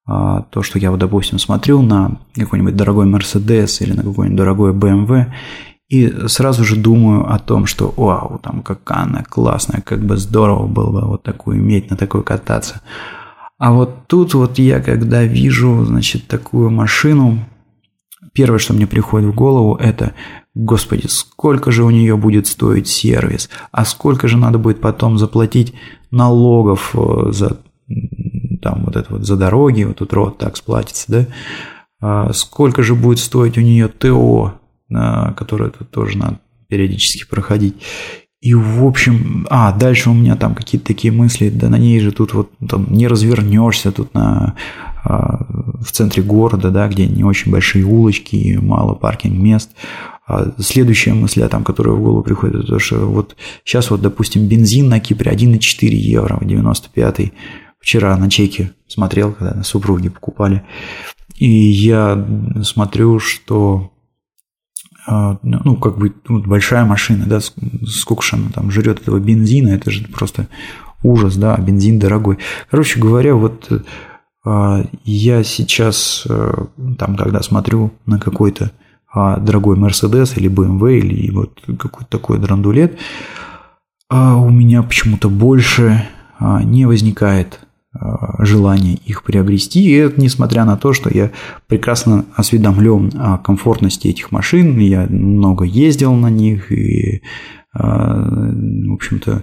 а, 0.06 0.42
то, 0.50 0.62
что 0.62 0.78
я 0.78 0.90
вот, 0.90 1.00
допустим, 1.00 1.38
смотрю 1.38 1.80
на 1.80 2.18
какой-нибудь 2.34 2.76
дорогой 2.76 3.06
Mercedes 3.06 3.82
или 3.82 3.92
на 3.92 4.02
какой-нибудь 4.02 4.36
дорогой 4.36 4.72
BMW, 4.72 5.32
и 5.88 6.28
сразу 6.28 6.64
же 6.64 6.76
думаю 6.76 7.32
о 7.32 7.38
том, 7.38 7.64
что 7.64 7.92
вау, 7.96 8.38
там 8.42 8.62
какая 8.62 9.04
она 9.04 9.22
классная, 9.22 9.80
как 9.80 10.04
бы 10.04 10.16
здорово 10.18 10.66
было 10.66 10.90
бы 10.90 11.06
вот 11.06 11.22
такую 11.22 11.58
иметь, 11.58 11.90
на 11.90 11.96
такой 11.96 12.22
кататься. 12.22 12.82
А 13.58 13.72
вот 13.72 14.06
тут 14.06 14.34
вот 14.34 14.58
я, 14.58 14.80
когда 14.80 15.22
вижу, 15.22 15.84
значит, 15.84 16.26
такую 16.26 16.70
машину, 16.70 17.38
первое, 18.34 18.58
что 18.58 18.74
мне 18.74 18.86
приходит 18.86 19.30
в 19.30 19.34
голову, 19.34 19.76
это 19.76 20.12
Господи, 20.54 21.06
сколько 21.08 21.72
же 21.72 21.82
у 21.82 21.90
нее 21.90 22.16
будет 22.16 22.46
стоить 22.46 22.86
сервис, 22.86 23.50
а 23.72 23.84
сколько 23.84 24.28
же 24.28 24.36
надо 24.36 24.58
будет 24.58 24.80
потом 24.80 25.18
заплатить 25.18 25.74
налогов 26.12 26.94
э, 26.94 27.32
за 27.32 27.58
там 28.62 28.84
вот 28.84 28.96
это 28.96 29.12
вот 29.12 29.26
за 29.26 29.36
дороги, 29.36 29.84
вот 29.84 29.96
тут 29.96 30.12
рот 30.12 30.38
так 30.38 30.56
сплатится, 30.56 31.04
да? 31.08 31.26
А 32.00 32.32
сколько 32.32 32.82
же 32.82 32.94
будет 32.94 33.18
стоить 33.18 33.58
у 33.58 33.60
нее 33.60 33.88
ТО, 33.88 34.54
а, 34.92 35.32
которое 35.32 35.70
тут 35.70 35.90
тоже 35.90 36.18
надо 36.18 36.38
периодически 36.68 37.28
проходить. 37.28 37.74
И 38.40 38.54
в 38.54 38.84
общем, 38.84 39.46
а, 39.48 39.72
дальше 39.72 40.10
у 40.10 40.14
меня 40.14 40.36
там 40.36 40.54
какие-то 40.54 40.86
такие 40.86 41.12
мысли, 41.12 41.48
да 41.48 41.68
на 41.68 41.78
ней 41.78 41.98
же 42.00 42.12
тут 42.12 42.34
вот 42.34 42.50
там 42.68 42.86
не 42.90 43.08
развернешься 43.08 43.90
тут 43.90 44.12
на 44.14 44.54
а, 45.02 45.46
в 45.80 45.90
центре 45.92 46.22
города, 46.22 46.70
да, 46.70 46.88
где 46.88 47.06
не 47.06 47.24
очень 47.24 47.50
большие 47.50 47.84
улочки 47.84 48.36
и 48.36 48.56
мало 48.58 48.94
паркинг 48.94 49.38
мест. 49.38 49.70
А 50.26 50.52
следующая 50.58 51.12
мысль, 51.12 51.42
а 51.42 51.48
там, 51.48 51.64
которая 51.64 51.94
в 51.94 52.00
голову 52.00 52.22
приходит, 52.22 52.56
это 52.56 52.66
то, 52.66 52.78
что 52.78 52.96
вот 53.06 53.36
сейчас 53.64 53.90
вот, 53.90 54.00
допустим, 54.00 54.46
бензин 54.46 54.88
на 54.88 54.98
Кипре 54.98 55.30
1,4 55.30 55.88
евро, 55.88 56.38
95-й. 56.40 57.32
Вчера 57.78 58.16
на 58.16 58.30
чеке 58.30 58.72
смотрел, 58.88 59.32
когда 59.32 59.62
супруги 59.62 60.08
покупали. 60.08 60.64
И 61.36 61.46
я 61.46 62.26
смотрю, 62.62 63.18
что 63.18 63.92
а, 65.06 65.38
ну, 65.42 65.76
как 65.76 65.98
бы 65.98 66.14
ну, 66.26 66.42
большая 66.42 66.86
машина, 66.86 67.26
да, 67.26 67.40
сколько 67.86 68.22
же 68.22 68.36
она 68.36 68.48
там 68.48 68.70
жрет 68.70 69.02
этого 69.02 69.18
бензина, 69.18 69.68
это 69.68 69.90
же 69.90 70.06
просто 70.08 70.48
ужас, 71.02 71.36
да, 71.36 71.54
бензин 71.58 71.98
дорогой. 71.98 72.38
Короче 72.70 72.98
говоря, 72.98 73.34
вот 73.34 73.70
а, 74.46 74.86
я 75.04 75.44
сейчас, 75.44 76.26
там, 76.26 77.16
когда 77.16 77.42
смотрю 77.42 77.92
на 78.06 78.18
какой-то 78.18 78.72
а 79.14 79.38
дорогой 79.38 79.78
Mercedes 79.78 80.36
или 80.36 80.50
BMW 80.50 80.98
или 80.98 81.30
вот 81.30 81.62
какой-то 81.78 82.10
такой 82.10 82.38
драндулет, 82.38 82.98
а 84.10 84.36
у 84.36 84.50
меня 84.50 84.82
почему-то 84.82 85.30
больше 85.30 86.04
а, 86.38 86.62
не 86.64 86.84
возникает 86.86 87.60
а, 87.92 88.44
желания 88.44 88.94
их 88.94 89.22
приобрести. 89.22 89.84
И 89.84 89.92
это 89.92 90.20
несмотря 90.20 90.64
на 90.64 90.76
то, 90.76 90.92
что 90.92 91.10
я 91.14 91.30
прекрасно 91.68 92.24
осведомлен 92.34 93.12
о 93.14 93.38
комфортности 93.38 94.08
этих 94.08 94.32
машин, 94.32 94.78
я 94.78 95.06
много 95.08 95.64
ездил 95.64 96.12
на 96.14 96.28
них 96.28 96.72
и, 96.72 97.22
в 97.72 98.92
общем-то, 98.94 99.42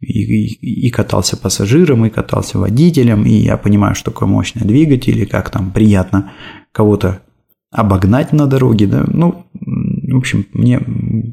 и, 0.00 0.22
и, 0.22 0.86
и 0.86 0.90
катался 0.90 1.36
пассажиром, 1.36 2.04
и 2.04 2.10
катался 2.10 2.58
водителем, 2.58 3.24
и 3.24 3.32
я 3.32 3.56
понимаю, 3.56 3.94
что 3.94 4.10
такое 4.10 4.28
мощный 4.28 4.66
двигатель, 4.66 5.18
и 5.18 5.26
как 5.26 5.50
там 5.50 5.70
приятно 5.70 6.32
кого-то 6.72 7.20
обогнать 7.70 8.32
на 8.32 8.46
дороге, 8.46 8.86
да, 8.86 9.04
ну, 9.06 9.46
в 9.52 10.16
общем, 10.16 10.46
мне 10.52 10.80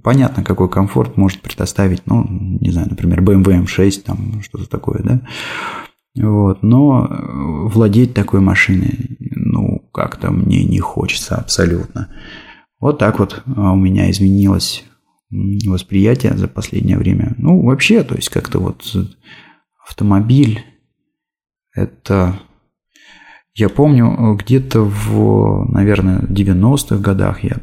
понятно, 0.03 0.43
какой 0.43 0.69
комфорт 0.69 1.17
может 1.17 1.41
предоставить, 1.41 2.03
ну, 2.05 2.25
не 2.29 2.69
знаю, 2.71 2.89
например, 2.89 3.21
BMW 3.21 3.65
M6, 3.65 4.01
там, 4.03 4.41
что-то 4.43 4.69
такое, 4.69 5.01
да, 5.03 5.21
вот, 6.15 6.63
но 6.63 7.07
владеть 7.71 8.13
такой 8.13 8.39
машиной, 8.39 9.17
ну, 9.19 9.79
как-то 9.91 10.31
мне 10.31 10.63
не 10.63 10.79
хочется 10.79 11.35
абсолютно. 11.35 12.09
Вот 12.79 12.99
так 12.99 13.19
вот 13.19 13.43
а, 13.55 13.73
у 13.73 13.75
меня 13.75 14.09
изменилось 14.11 14.83
восприятие 15.29 16.37
за 16.37 16.47
последнее 16.47 16.97
время. 16.97 17.33
Ну, 17.37 17.63
вообще, 17.63 18.03
то 18.03 18.15
есть 18.15 18.29
как-то 18.29 18.59
вот 18.59 18.83
автомобиль 19.87 20.63
это 21.73 22.39
я 23.57 23.69
помню, 23.69 24.37
где-то 24.39 24.81
в, 24.81 25.65
наверное, 25.71 26.19
90-х 26.19 26.97
годах 26.97 27.43
я 27.43 27.57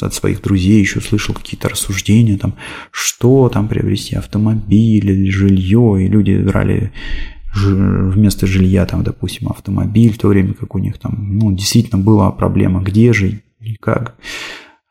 от 0.00 0.14
своих 0.14 0.42
друзей 0.42 0.78
еще 0.78 1.00
слышал 1.00 1.34
какие-то 1.34 1.68
рассуждения, 1.68 2.38
там, 2.38 2.54
что 2.92 3.48
там 3.48 3.66
приобрести, 3.66 4.14
автомобиль 4.14 5.10
или 5.10 5.28
жилье, 5.28 6.04
и 6.04 6.06
люди 6.06 6.40
брали 6.40 6.92
вместо 7.52 8.46
жилья, 8.46 8.86
там, 8.86 9.02
допустим, 9.02 9.48
автомобиль, 9.48 10.12
в 10.12 10.18
то 10.18 10.28
время 10.28 10.54
как 10.54 10.76
у 10.76 10.78
них 10.78 10.98
там, 10.98 11.36
ну, 11.36 11.50
действительно 11.50 12.00
была 12.00 12.30
проблема, 12.30 12.80
где 12.80 13.12
жить 13.12 13.42
как. 13.80 14.14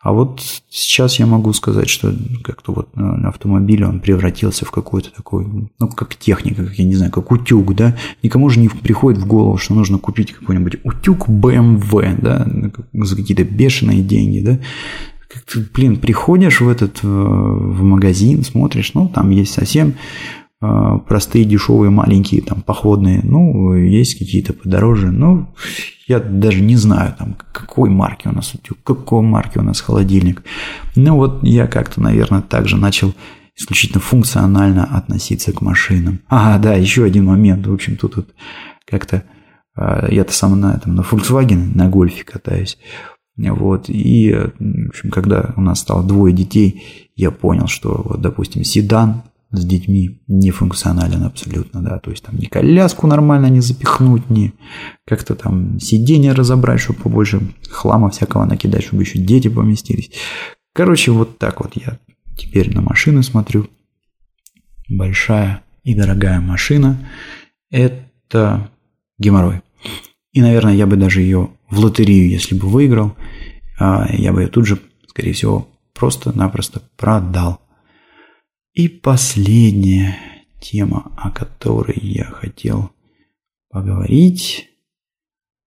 А 0.02 0.14
вот 0.14 0.42
сейчас 0.70 1.20
я 1.20 1.26
могу 1.26 1.52
сказать, 1.52 1.90
что 1.90 2.16
как-то 2.42 2.72
вот 2.72 2.88
автомобиль, 3.26 3.84
он 3.84 4.00
превратился 4.00 4.64
в 4.64 4.72
какой-то 4.72 5.12
такой, 5.12 5.46
ну, 5.78 5.88
как 5.90 6.16
техника, 6.16 6.66
как 6.66 6.76
я 6.76 6.86
не 6.86 6.96
знаю, 6.96 7.12
как 7.12 7.30
утюг, 7.32 7.76
да. 7.76 7.98
Никому 8.24 8.50
же 8.50 8.62
не 8.62 8.70
приходит 8.70 9.22
в 9.22 9.28
голову, 9.28 9.58
что 9.58 9.74
нужно 9.74 9.98
купить 9.98 10.32
какой-нибудь 10.32 10.78
утюг 10.86 11.28
BMW, 11.28 12.16
да, 12.22 12.48
за 12.94 13.16
какие-то 13.18 13.44
бешеные 13.44 14.02
деньги, 14.02 14.40
да. 14.40 14.60
Как 15.28 15.44
ты, 15.44 15.60
блин, 15.74 15.98
приходишь 15.98 16.62
в 16.62 16.70
этот, 16.70 17.00
э, 17.04 17.08
в 17.08 17.84
магазин, 17.84 18.44
смотришь, 18.44 18.94
ну, 18.96 19.10
там 19.10 19.30
есть 19.30 19.54
совсем 19.54 19.90
э, 19.90 19.94
простые, 20.60 21.45
дешевые, 21.45 21.89
маленькие, 21.89 22.41
там, 22.41 22.62
походные, 22.62 23.22
ну, 23.24 23.76
есть 23.76 24.17
какие-то 24.17 24.54
подороже, 24.54 25.12
ну, 25.12 25.48
я 26.10 26.19
даже 26.19 26.62
не 26.62 26.76
знаю, 26.76 27.15
там, 27.17 27.38
какой 27.52 27.89
марки 27.89 28.28
у 28.28 28.32
нас 28.32 28.54
утюг, 28.54 28.80
какой 28.84 29.22
марки 29.22 29.60
у 29.60 29.62
нас 29.62 29.80
холодильник. 29.80 30.43
Ну 30.95 31.15
вот 31.15 31.43
я 31.43 31.67
как-то, 31.67 32.02
наверное, 32.02 32.41
также 32.41 32.78
начал 32.78 33.13
исключительно 33.56 34.02
функционально 34.02 34.86
относиться 34.86 35.54
к 35.54 35.62
машинам. 35.62 36.22
А, 36.28 36.58
да, 36.58 36.74
еще 36.74 37.04
один 37.04 37.26
момент. 37.26 37.67
В 37.67 37.74
общем, 37.74 37.95
тут 37.95 38.15
вот 38.15 38.30
как-то 38.88 39.24
а, 39.76 40.08
я-то 40.10 40.34
сам 40.34 40.60
на 40.60 40.74
этом, 40.74 40.95
на 40.95 41.02
Volkswagen, 41.02 41.76
на 41.76 41.88
гольфе 41.88 42.24
катаюсь. 42.24 42.78
Вот, 43.38 43.86
и, 43.88 44.34
в 44.34 44.89
общем, 44.89 45.12
когда 45.12 45.54
у 45.56 45.62
нас 45.62 45.80
стало 45.80 46.04
двое 46.04 46.34
детей, 46.34 47.10
я 47.15 47.32
понял, 47.32 47.67
что, 47.67 48.02
вот, 48.04 48.19
допустим, 48.19 48.65
седан 48.65 49.24
с 49.52 49.66
детьми 49.66 50.22
не 50.28 50.52
функционален 50.52 51.24
абсолютно, 51.24 51.82
да, 51.82 52.00
то 52.00 52.12
есть 52.12 52.24
там 52.24 52.38
ни 52.38 52.46
коляску 52.46 53.08
нормально 53.08 53.48
не 53.48 53.62
запихнуть, 53.62 54.30
ни 54.30 54.54
как-то 55.06 55.36
там 55.36 55.80
сиденье 55.80 56.34
разобрать, 56.34 56.80
чтобы 56.80 57.00
побольше 57.00 57.42
хлама 57.70 58.10
всякого 58.10 58.46
накидать, 58.46 58.84
чтобы 58.84 59.04
еще 59.04 59.18
дети 59.18 59.48
поместились. 59.48 60.12
Короче, 60.74 61.12
вот 61.12 61.40
так 61.40 61.62
вот 61.62 61.72
я 61.76 61.98
теперь 62.38 62.74
на 62.74 62.82
машину 62.82 63.24
смотрю. 63.24 63.68
Большая 64.88 65.64
и 65.84 65.96
дорогая 65.96 66.40
машина– 66.40 67.10
это 67.72 68.70
геморрой. 69.18 69.62
И, 70.32 70.42
наверное, 70.42 70.76
я 70.76 70.86
бы 70.86 70.96
даже 70.96 71.22
ее 71.22 71.50
в 71.70 71.80
лотерею, 71.80 72.30
если 72.30 72.56
бы 72.56 72.68
выиграл, 72.68 73.16
а, 73.80 74.08
я 74.12 74.32
бы 74.32 74.42
ее 74.42 74.48
тут 74.48 74.68
же, 74.68 74.80
скорее 75.08 75.34
всего, 75.34 75.68
просто-напросто 75.94 76.82
продал. 76.98 77.62
И 78.73 78.88
последняя 78.88 80.17
тема, 80.60 81.12
о 81.17 81.32
которой 81.32 81.99
я 82.01 82.25
хотел 82.25 82.91
поговорить, 83.69 84.69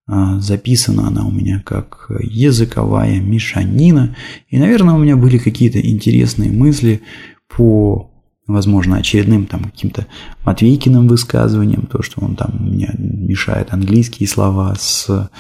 а, 0.07 0.39
записана 0.41 1.09
она 1.09 1.27
у 1.27 1.31
меня 1.31 1.63
как 1.65 2.11
языковая 2.21 3.21
мешанина. 3.21 4.17
И, 4.49 4.59
наверное, 4.59 4.95
у 4.95 4.99
меня 4.99 5.17
были 5.17 5.39
какие-то 5.39 5.81
интересные 5.81 6.51
мысли 6.53 7.03
по, 7.49 8.11
возможно, 8.47 8.97
очередным 8.97 9.47
там 9.47 9.65
каким-то 9.65 10.07
Матвейкиным 10.45 11.09
высказываниям, 11.09 11.87
то, 11.87 12.03
что 12.03 12.25
он 12.25 12.37
там 12.37 12.51
у 12.61 12.71
меня 12.71 12.95
мешает 12.99 13.73
английские 13.73 14.29
слова 14.29 14.75
с 14.79 15.31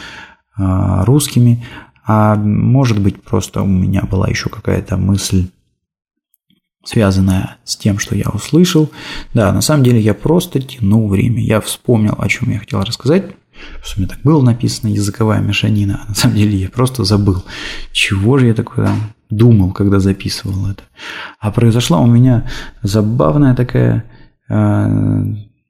а, 0.56 1.04
русскими. 1.04 1.64
А 2.04 2.34
может 2.34 3.00
быть, 3.00 3.22
просто 3.22 3.62
у 3.62 3.66
меня 3.66 4.02
была 4.02 4.28
еще 4.28 4.48
какая-то 4.48 4.96
мысль 4.96 5.48
связанная 6.84 7.56
с 7.64 7.76
тем, 7.76 7.98
что 7.98 8.14
я 8.16 8.28
услышал. 8.32 8.90
Да, 9.34 9.52
на 9.52 9.60
самом 9.60 9.84
деле 9.84 10.00
я 10.00 10.14
просто 10.14 10.60
тянул 10.60 11.08
время. 11.08 11.42
Я 11.42 11.60
вспомнил, 11.60 12.14
о 12.18 12.28
чем 12.28 12.50
я 12.50 12.58
хотел 12.58 12.80
рассказать. 12.82 13.24
Что 13.82 13.98
у 13.98 14.00
меня 14.00 14.08
так 14.08 14.22
было 14.22 14.42
написано 14.42 14.88
языковая 14.88 15.40
мешанина, 15.40 16.02
а 16.04 16.08
на 16.08 16.14
самом 16.14 16.36
деле 16.36 16.56
я 16.56 16.68
просто 16.68 17.04
забыл, 17.04 17.44
чего 17.92 18.38
же 18.38 18.46
я 18.46 18.54
такое 18.54 18.90
думал, 19.30 19.72
когда 19.72 20.00
записывал 20.00 20.68
это. 20.68 20.82
А 21.38 21.52
произошла 21.52 22.00
у 22.00 22.06
меня 22.06 22.48
забавная 22.82 23.54
такая 23.54 24.04
э, 24.48 25.22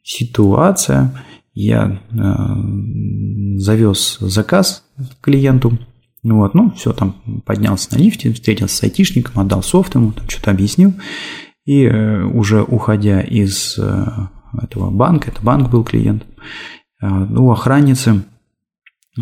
ситуация. 0.03 1.13
Я 1.55 2.01
э, 2.11 3.59
завез 3.59 4.17
заказ 4.21 4.85
клиенту, 5.21 5.79
вот, 6.23 6.55
ну, 6.55 6.71
все, 6.73 6.93
там 6.93 7.43
поднялся 7.45 7.93
на 7.93 7.99
лифте, 7.99 8.33
встретился 8.33 8.77
с 8.77 8.83
айтишником, 8.85 9.41
отдал 9.41 9.63
софт 9.63 9.95
ему, 9.97 10.13
там 10.13 10.29
что-то 10.29 10.53
объяснил. 10.53 10.95
И 11.65 11.83
э, 11.85 12.25
уже 12.25 12.63
уходя 12.63 13.21
из 13.21 13.77
э, 13.79 14.07
этого 14.61 14.91
банка, 14.91 15.31
это 15.31 15.43
банк 15.43 15.71
был 15.71 15.85
клиент, 15.85 16.25
э, 17.01 17.07
у 17.09 17.51
охранницы 17.51 18.25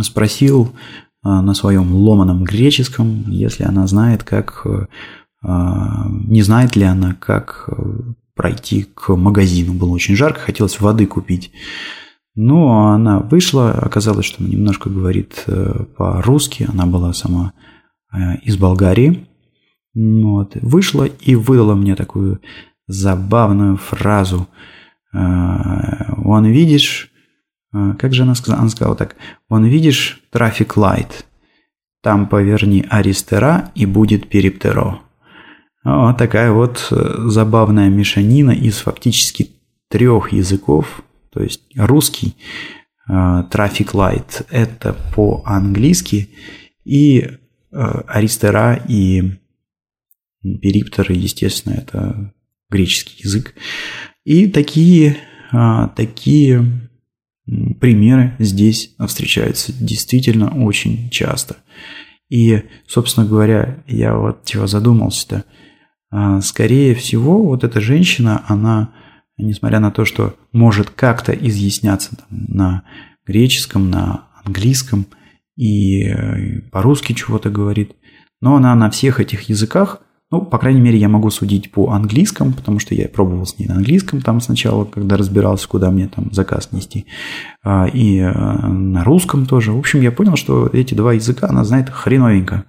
спросил 0.03 0.73
э, 1.25 1.29
на 1.29 1.55
своем 1.55 1.95
ломаном 1.95 2.45
греческом, 2.45 3.31
если 3.31 3.65
она 3.65 3.87
знает, 3.87 4.23
как, 4.23 4.67
не 5.43 6.43
знает 6.43 6.77
ли 6.77 6.83
она, 6.83 7.15
как 7.15 7.71
пройти 8.35 8.87
к 8.95 9.17
магазину. 9.17 9.73
Было 9.73 9.91
очень 9.91 10.17
жарко, 10.17 10.41
хотелось 10.41 10.81
воды 10.81 11.07
купить. 11.07 11.51
Но 12.43 12.93
она 12.95 13.19
вышла, 13.19 13.73
оказалось, 13.73 14.25
что 14.25 14.43
она 14.43 14.51
немножко 14.51 14.89
говорит 14.89 15.45
э, 15.47 15.85
по-русски, 15.95 16.67
она 16.73 16.87
была 16.87 17.13
сама 17.13 17.53
э, 18.15 18.37
из 18.39 18.57
Болгарии. 18.57 19.29
Вот. 19.95 20.57
Вышла 20.63 21.05
и 21.05 21.35
выдала 21.35 21.75
мне 21.75 21.95
такую 21.97 22.41
забавную 22.87 23.77
фразу. 23.77 24.49
Э, 25.13 26.15
«Вон 26.17 26.47
видишь...» 26.47 27.11
Как 27.73 28.15
же 28.15 28.23
она 28.23 28.35
сказала? 28.35 28.63
Она 28.63 28.71
сказала 28.71 28.97
так. 28.97 29.17
«Вон 29.51 29.67
видишь 29.67 30.23
трафик 30.31 30.79
лайт, 30.79 31.27
там 32.03 32.27
поверни 32.27 32.87
аристера 32.89 33.71
и 33.75 33.85
будет 33.85 34.31
периптеро». 34.31 35.01
Вот 35.85 36.17
такая 36.17 36.53
вот 36.53 36.87
забавная 36.91 37.91
мешанина 37.91 38.53
из 38.53 38.79
фактически 38.79 39.51
трех 39.91 40.33
языков, 40.33 41.03
то 41.33 41.43
есть 41.43 41.63
русский 41.77 42.37
э, 43.09 43.13
Traffic 43.13 43.93
Light– 43.93 44.47
это 44.51 44.97
по-английски, 45.15 46.31
и 46.85 47.21
э, 47.21 47.37
Аристера 48.07 48.83
и 48.89 49.39
Периптеры, 50.43 51.15
естественно, 51.15 51.75
это 51.75 52.33
греческий 52.71 53.23
язык. 53.23 53.55
И 54.25 54.49
такие, 54.49 55.19
э, 55.53 55.89
такие 55.95 56.89
примеры 57.81 58.37
здесь 58.39 58.95
встречаются 59.07 59.73
действительно 59.73 60.65
очень 60.65 61.11
часто. 61.11 61.57
И, 62.29 62.63
собственно 62.87 63.27
говоря, 63.27 63.83
я 63.89 64.15
вот 64.17 64.45
чего 64.45 64.69
задумался-то, 64.69 65.45
скорее 66.43 66.95
всего, 66.95 67.43
вот 67.43 67.65
эта 67.65 67.81
женщина, 67.81 68.45
она 68.47 68.95
несмотря 69.41 69.81
на 69.81 69.91
то, 69.91 70.05
что 70.05 70.35
может 70.53 70.91
как-то 70.91 71.33
изъясняться 71.33 72.17
там, 72.17 72.27
на 72.49 72.83
греческом, 73.27 73.91
на 73.91 74.25
английском 74.45 75.07
и 75.57 76.05
э, 76.05 76.61
по-русски 76.71 77.13
чего-то 77.13 77.51
говорит, 77.51 77.93
но 78.41 78.57
она 78.57 78.75
на 78.75 78.91
всех 78.91 79.21
этих 79.21 79.43
языках, 79.43 80.01
ну, 80.31 80.43
по 80.43 80.59
крайней 80.59 80.81
мере, 80.81 80.97
я 80.97 81.09
могу 81.09 81.29
судить 81.31 81.73
по 81.73 81.91
английскому, 81.91 82.53
потому 82.53 82.79
что 82.79 82.95
я 82.95 83.09
пробовал 83.09 83.47
с 83.47 83.59
ней 83.59 83.67
на 83.67 83.75
английском 83.75 84.21
там 84.21 84.41
сначала, 84.41 84.85
когда 84.85 85.17
разбирался, 85.17 85.69
куда 85.69 85.91
мне 85.91 86.07
там 86.07 86.33
заказ 86.33 86.71
нести, 86.71 87.07
а, 87.65 87.87
и 87.87 88.19
э, 88.19 88.33
на 88.33 89.03
русском 89.03 89.47
тоже. 89.47 89.73
В 89.73 89.79
общем, 89.79 90.01
я 90.01 90.13
понял, 90.13 90.37
что 90.37 90.69
эти 90.73 90.95
два 90.95 91.15
языка 91.15 91.49
она 91.49 91.65
знает 91.65 91.91
хреновенько. 91.91 92.65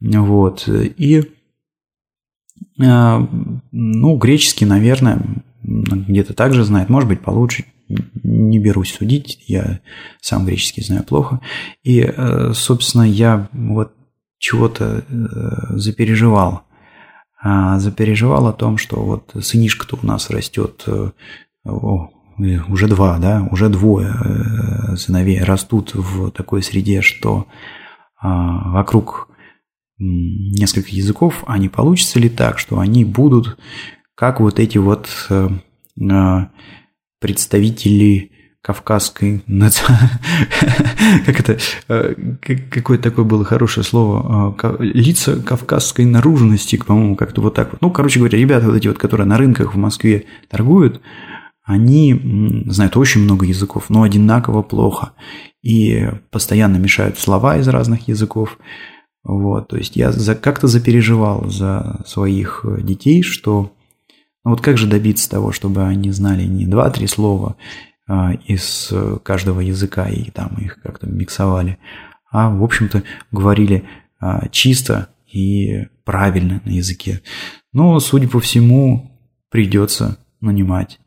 Вот. 0.00 0.68
И 0.68 1.22
э, 2.82 3.26
ну, 3.70 4.16
греческий, 4.16 4.64
наверное, 4.64 5.22
где-то 5.70 6.34
также 6.34 6.64
знает, 6.64 6.88
может 6.88 7.08
быть, 7.08 7.20
получше. 7.20 7.64
Не 8.22 8.58
берусь 8.58 8.94
судить, 8.94 9.42
я 9.46 9.80
сам 10.20 10.44
греческий 10.44 10.82
знаю 10.82 11.04
плохо. 11.04 11.40
И, 11.82 12.00
э, 12.00 12.52
собственно, 12.54 13.02
я 13.02 13.48
вот 13.52 13.92
чего-то 14.38 15.04
э, 15.08 15.76
запереживал. 15.76 16.62
А, 17.42 17.78
запереживал 17.78 18.46
о 18.48 18.52
том, 18.52 18.78
что 18.78 19.02
вот 19.02 19.32
сынишка-то 19.40 19.98
у 20.00 20.06
нас 20.06 20.30
растет, 20.30 20.84
э, 20.86 21.10
о, 21.64 22.10
уже 22.68 22.86
два, 22.86 23.18
да, 23.18 23.46
уже 23.50 23.68
двое 23.68 24.14
сыновей 24.96 25.42
растут 25.42 25.94
в 25.94 26.30
такой 26.30 26.62
среде, 26.62 27.02
что 27.02 27.46
а, 28.20 28.70
вокруг 28.70 29.28
несколько 29.98 30.88
языков, 30.90 31.44
а 31.46 31.58
не 31.58 31.68
получится 31.68 32.18
ли 32.18 32.30
так, 32.30 32.58
что 32.58 32.78
они 32.78 33.04
будут 33.04 33.58
как 34.20 34.38
вот 34.38 34.60
эти 34.60 34.76
вот 34.76 35.08
э, 35.30 35.48
э, 35.98 36.46
представители 37.20 38.32
кавказской 38.60 39.42
как 41.24 41.40
это 41.40 41.58
э, 41.88 42.14
какое 42.70 42.98
такое 42.98 43.24
было 43.24 43.46
хорошее 43.46 43.82
слово 43.82 44.54
лица 44.78 45.40
кавказской 45.40 46.04
наружности 46.04 46.76
по-моему 46.76 47.16
как-то 47.16 47.40
вот 47.40 47.54
так 47.54 47.72
вот. 47.72 47.80
Ну 47.80 47.90
короче 47.90 48.18
говоря 48.18 48.38
ребята 48.38 48.66
вот 48.66 48.76
эти 48.76 48.88
вот 48.88 48.98
которые 48.98 49.26
на 49.26 49.38
рынках 49.38 49.72
в 49.72 49.78
Москве 49.78 50.26
торгуют 50.50 51.00
они 51.64 52.62
знают 52.66 52.98
очень 52.98 53.22
много 53.22 53.46
языков 53.46 53.86
но 53.88 54.02
одинаково 54.02 54.60
плохо. 54.60 55.12
И 55.62 56.10
постоянно 56.30 56.76
мешают 56.76 57.18
слова 57.18 57.56
из 57.56 57.66
разных 57.68 58.08
языков. 58.08 58.58
Вот, 59.24 59.68
то 59.68 59.78
есть 59.78 59.96
я 59.96 60.12
как-то 60.12 60.66
запереживал 60.66 61.48
за 61.48 62.02
своих 62.06 62.64
э, 62.64 62.82
детей, 62.82 63.22
что 63.22 63.72
ну 64.44 64.52
вот 64.52 64.60
как 64.60 64.78
же 64.78 64.86
добиться 64.86 65.28
того, 65.28 65.52
чтобы 65.52 65.82
они 65.82 66.10
знали 66.10 66.44
не 66.44 66.66
два-три 66.66 67.06
слова 67.06 67.56
а, 68.06 68.32
из 68.46 68.88
э, 68.90 69.18
каждого 69.22 69.60
языка 69.60 70.08
и 70.08 70.30
там 70.30 70.56
их 70.56 70.80
как-то 70.82 71.06
миксовали, 71.06 71.78
а 72.30 72.50
в 72.50 72.62
общем-то 72.62 73.02
говорили 73.30 73.84
а, 74.18 74.48
чисто 74.48 75.08
и 75.30 75.86
правильно 76.04 76.60
на 76.64 76.70
языке. 76.70 77.22
Но, 77.72 78.00
судя 78.00 78.28
по 78.28 78.40
всему, 78.40 79.18
придется 79.50 80.18
нанимать 80.40 80.98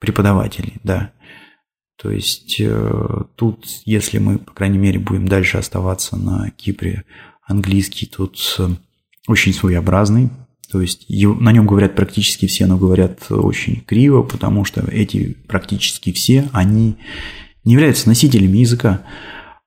преподавателей, 0.00 0.74
да. 0.82 1.12
То 1.96 2.10
есть 2.10 2.56
э, 2.60 3.22
тут, 3.36 3.66
если 3.84 4.18
мы, 4.18 4.38
по 4.38 4.52
крайней 4.52 4.78
мере, 4.78 4.98
будем 4.98 5.28
дальше 5.28 5.58
оставаться 5.58 6.16
на 6.16 6.50
Кипре, 6.50 7.04
Английский 7.46 8.06
тут 8.06 8.38
э, 8.58 8.68
очень 9.28 9.54
своеобразный, 9.54 10.30
то 10.74 10.80
есть 10.80 11.06
на 11.08 11.52
нем 11.52 11.68
говорят 11.68 11.94
практически 11.94 12.46
все, 12.46 12.66
но 12.66 12.76
говорят 12.76 13.30
очень 13.30 13.84
криво, 13.86 14.24
потому 14.24 14.64
что 14.64 14.80
эти 14.90 15.36
практически 15.46 16.10
все, 16.10 16.48
они 16.50 16.96
не 17.62 17.74
являются 17.74 18.08
носителями 18.08 18.58
языка. 18.58 19.02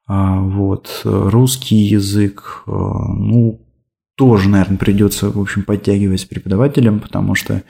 А 0.05 0.41
вот 0.41 0.99
русский 1.05 1.77
язык, 1.77 2.63
э, 2.67 2.71
ну, 2.71 3.65
тоже, 4.17 4.49
наверное, 4.49 4.77
придется, 4.77 5.29
в 5.29 5.39
общем, 5.39 5.63
подтягивать 5.63 6.19
с 6.19 6.25
преподавателем, 6.25 6.99
потому 6.99 7.35
что, 7.35 7.63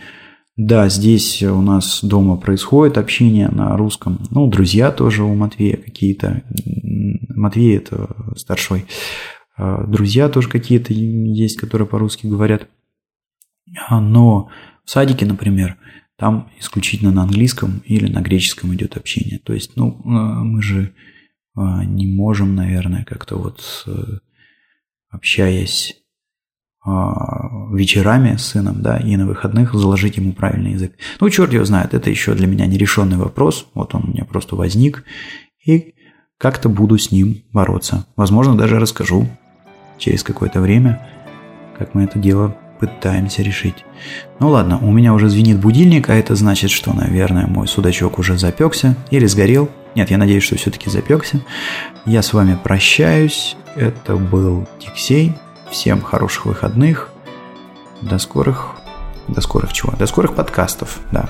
да, 0.56 0.89
здесь 0.89 1.43
у 1.43 1.62
нас 1.62 2.00
дома 2.04 2.38
происходит 2.38 2.97
общение 2.97 3.50
на 3.50 3.78
русском. 3.78 4.17
Ну, 4.32 4.47
друзья 4.47 4.89
тоже 4.89 5.23
у 5.23 5.36
Матвея 5.36 5.78
какие-то. 5.78 6.41
Матвей– 7.36 7.78
это 7.78 8.15
старший 8.36 8.88
а, 9.58 9.86
друзья 9.86 10.30
тоже 10.30 10.50
какие-то 10.50 10.93
есть, 10.93 11.58
которые 11.58 11.88
по-русски 11.88 12.28
говорят. 12.28 12.67
А, 13.88 13.99
но 13.99 14.49
в 14.84 14.89
садике, 14.89 15.25
например, 15.25 15.77
там 16.17 16.51
исключительно 16.60 17.12
на 17.12 17.23
английском 17.23 17.82
или 17.86 18.12
на 18.12 18.21
греческом 18.21 18.73
идет 18.73 18.97
общение. 18.97 19.39
То 19.39 19.53
есть, 19.53 19.75
ну, 19.75 20.01
а, 20.06 20.43
мы 20.43 20.62
же 20.62 20.93
не 21.56 22.06
можем, 22.06 22.53
наверное, 22.53 23.03
как-то 23.03 23.36
вот 23.36 23.84
э, 23.88 24.19
общаясь 25.10 25.95
вечерами 26.86 28.38
с 28.38 28.45
сыном, 28.45 28.82
да, 28.84 28.97
и 28.97 29.17
на 29.17 29.25
выходных 29.25 29.73
заложить 29.73 30.17
ему 30.17 30.34
правильный 30.34 30.73
язык. 30.73 30.93
Ну, 31.19 31.30
черт 31.30 31.51
его 31.51 31.65
знает, 31.65 31.93
это 31.93 32.10
еще 32.12 32.34
для 32.36 32.45
меня 32.45 32.67
нерешенный 32.67 33.17
вопрос. 33.17 33.67
Вот 33.73 33.95
он 33.95 34.03
у 34.03 34.08
меня 34.10 34.23
просто 34.23 34.56
возник. 34.56 35.03
И 35.65 35.95
как-то 36.38 36.69
буду 36.69 36.97
с 36.97 37.12
ним 37.12 37.43
бороться. 37.51 38.06
Возможно, 38.15 38.56
даже 38.56 38.80
расскажу 38.80 39.27
через 39.97 40.23
какое-то 40.23 40.62
время, 40.62 41.06
как 41.77 41.93
мы 41.93 42.03
это 42.03 42.19
дело 42.19 42.56
пытаемся 42.79 43.41
решить. 43.41 43.85
Ну 44.39 44.49
ладно, 44.49 44.77
у 44.79 44.91
меня 44.91 45.13
уже 45.13 45.29
звенит 45.29 45.59
будильник, 45.59 46.09
а 46.09 46.15
это 46.15 46.35
значит, 46.35 46.71
что, 46.71 46.93
наверное, 46.93 47.47
мой 47.47 47.67
судачок 47.67 48.19
уже 48.19 48.37
запекся 48.37 48.95
или 49.09 49.25
сгорел. 49.25 49.69
Нет, 49.95 50.11
я 50.11 50.17
надеюсь, 50.17 50.43
что 50.43 50.55
все-таки 50.57 50.89
запекся. 50.89 51.41
Я 52.05 52.21
с 52.21 52.33
вами 52.33 52.57
прощаюсь. 52.61 53.55
Это 53.75 54.15
был 54.15 54.67
Тиксей. 54.79 55.33
Всем 55.71 56.01
хороших 56.01 56.45
выходных. 56.45 57.09
До 58.01 58.17
скорых... 58.19 58.75
До 59.27 59.41
скорых 59.41 59.73
чего? 59.73 59.93
До 59.97 60.05
скорых 60.05 60.35
подкастов, 60.35 60.99
да. 61.11 61.29